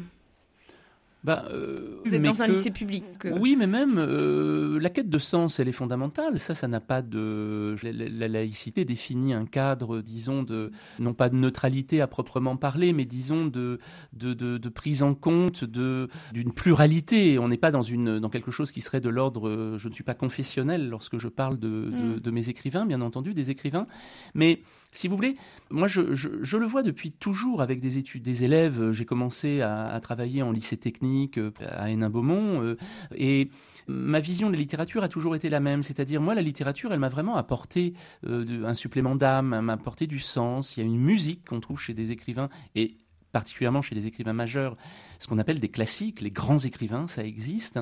[1.24, 3.03] Bah, euh, Vous êtes dans un lycée public.
[3.39, 6.39] Oui, mais même euh, la quête de sens, elle est fondamentale.
[6.39, 7.76] Ça, ça n'a pas de.
[7.84, 13.05] La, laïcité définit un cadre, disons, de non pas de neutralité à proprement parler, mais
[13.05, 13.80] disons de
[14.13, 17.39] de, de, prise en compte de d'une pluralité.
[17.39, 19.78] On n'est pas dans une dans quelque chose qui serait de l'ordre.
[19.78, 22.20] Je ne suis pas confessionnel lorsque je parle de, mm.
[22.20, 23.88] de, mes écrivains, bien entendu, des écrivains,
[24.34, 24.61] mais
[24.98, 25.36] si vous voulez,
[25.70, 28.91] moi je, le vois depuis toujours avec des études, des élèves.
[28.93, 32.64] J'ai commencé à, travailler en lycée technique euh, à Hénin-Beaumont.
[32.64, 32.78] Euh,
[33.16, 33.50] et
[33.88, 35.84] ma vision de la littérature a toujours été la même.
[35.84, 37.93] C'est-à-dire, moi, la littérature, elle m'a vraiment apporté
[38.26, 40.76] euh, un supplément d'âme, m'a apporté du sens.
[40.76, 42.50] Il y a une musique qu'on trouve chez des écrivains.
[42.74, 42.98] Et
[43.38, 44.75] particulièrement chez les écrivains majeurs,
[45.19, 47.79] ce qu'on appelle des classiques, les grands écrivains, ça existe.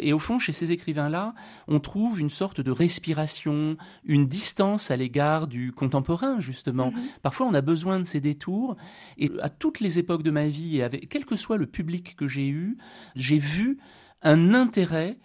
[0.00, 1.34] Et au fond, chez ces écrivains-là,
[1.68, 6.90] on trouve une sorte de respiration, une distance à l'égard du contemporain, justement.
[6.90, 7.20] Mm-hmm.
[7.22, 8.76] Parfois, on a besoin de ces détours.
[9.18, 12.16] Et à toutes les époques de ma vie, et avec, quel que soit le public
[12.16, 12.76] que j'ai eu,
[13.14, 13.78] j'ai vu
[14.22, 15.18] un intérêt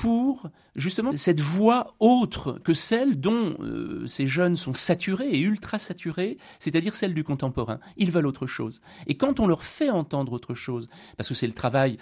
[0.00, 5.78] pour justement cette voix autre que celle dont euh, ces jeunes sont saturés et ultra
[5.78, 7.80] saturés, c'est-à-dire celle du contemporain.
[7.98, 8.80] Ils veulent autre chose.
[9.06, 10.88] Et quand on leur fait entendre autre chose,
[11.18, 11.98] parce que c'est le travail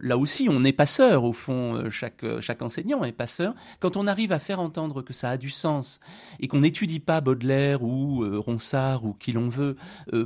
[0.00, 3.54] là aussi, on est passeur, au fond, euh, chaque, euh, chaque enseignant est passeur.
[3.80, 6.00] Quand on arrive à faire entendre que ça a du sens
[6.40, 9.76] et qu'on n'étudie pas Baudelaire ou euh, Ronsard ou qui l'on veut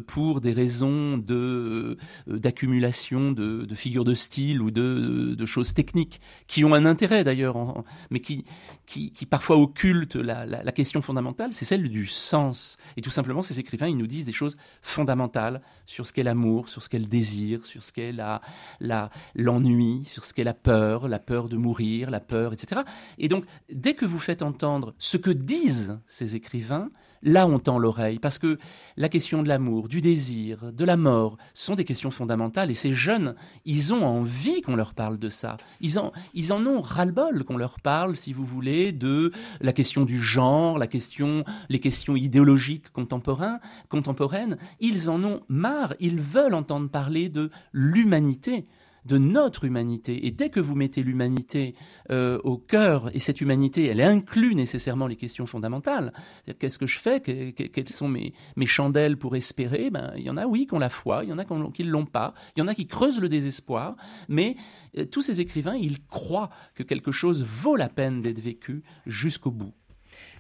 [0.07, 1.97] pour des raisons de,
[2.27, 7.85] d'accumulation de, figures de style ou de, de, choses techniques qui ont un intérêt d'ailleurs,
[8.11, 8.45] mais qui,
[8.87, 12.77] qui, qui, parfois occultent la, la, la question fondamentale, c'est celle du sens.
[12.97, 16.69] Et tout simplement, ces écrivains, ils nous disent des choses fondamentales sur ce qu'est l'amour,
[16.69, 18.41] sur ce qu'est le désir, sur ce qu'est la,
[18.81, 19.11] la,
[19.49, 22.83] l'ennui, sur ce qu'est la peur, la peur de mourir, la peur, etc.
[23.19, 26.91] Et donc, dès que vous faites entendre ce que disent ces écrivains,
[27.23, 28.59] là on tend l'oreille, parce que
[28.97, 32.93] la question de l'amour, du désir, de la mort, sont des questions fondamentales, et ces
[32.93, 33.35] jeunes,
[33.65, 35.57] ils ont envie qu'on leur parle de ça.
[35.81, 40.05] Ils en, ils en ont ras-le-bol qu'on leur parle, si vous voulez, de la question
[40.05, 44.59] du genre, la question, les questions idéologiques contemporaines, contemporaines.
[44.81, 48.67] Ils en ont marre, ils veulent entendre parler de l'humanité
[49.09, 50.27] de notre humanité.
[50.27, 51.75] Et dès que vous mettez l'humanité
[52.11, 56.13] euh, au cœur, et cette humanité, elle inclut nécessairement les questions fondamentales,
[56.59, 58.35] qu'est-ce que je fais Quelles sont mes,
[58.67, 61.33] chandelles pour espérer ben, Il y en a, oui, qui ont la foi, il y
[61.33, 63.97] en a qui ne l'ont pas, il y en a qui creusent le désespoir,
[64.29, 64.57] mais
[64.99, 69.51] euh, tous ces écrivains, ils croient que quelque chose vaut la peine d'être vécu jusqu'au
[69.51, 69.73] bout.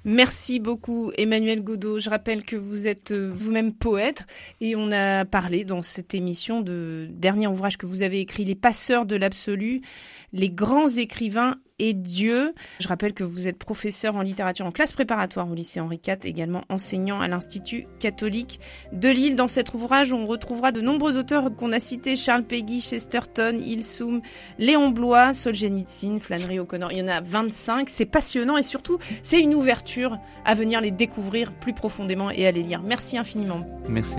[0.05, 1.99] Merci beaucoup Emmanuel Godot.
[1.99, 4.24] Je rappelle que vous êtes euh, vous-même poète
[4.61, 8.55] et on a parlé dans cette émission de dernier ouvrage que vous avez écrit, Les
[8.55, 9.82] passeurs de l'absolu,
[10.32, 12.55] les grands écrivains et Dieu.
[12.81, 16.18] Je rappelle que vous êtes professeur en littérature en classe préparatoire au lycée Henri IV,
[16.24, 18.61] également enseignant à l'Institut catholique
[18.93, 19.37] de Lille.
[19.37, 24.20] Dans cet ouvrage, on retrouvera de nombreux auteurs qu'on a cités, Charles Peggy, Chesterton, Ilsoum,
[24.59, 26.93] Léon Blois, Solzhenitsyn, Flannery O'Connor.
[26.93, 27.89] Il y en a 25.
[27.89, 32.51] C'est passionnant et surtout, c'est une ouverture à venir les découvrir plus profondément et à
[32.51, 32.83] les lire.
[32.83, 33.61] Merci infiniment.
[33.89, 34.18] Merci.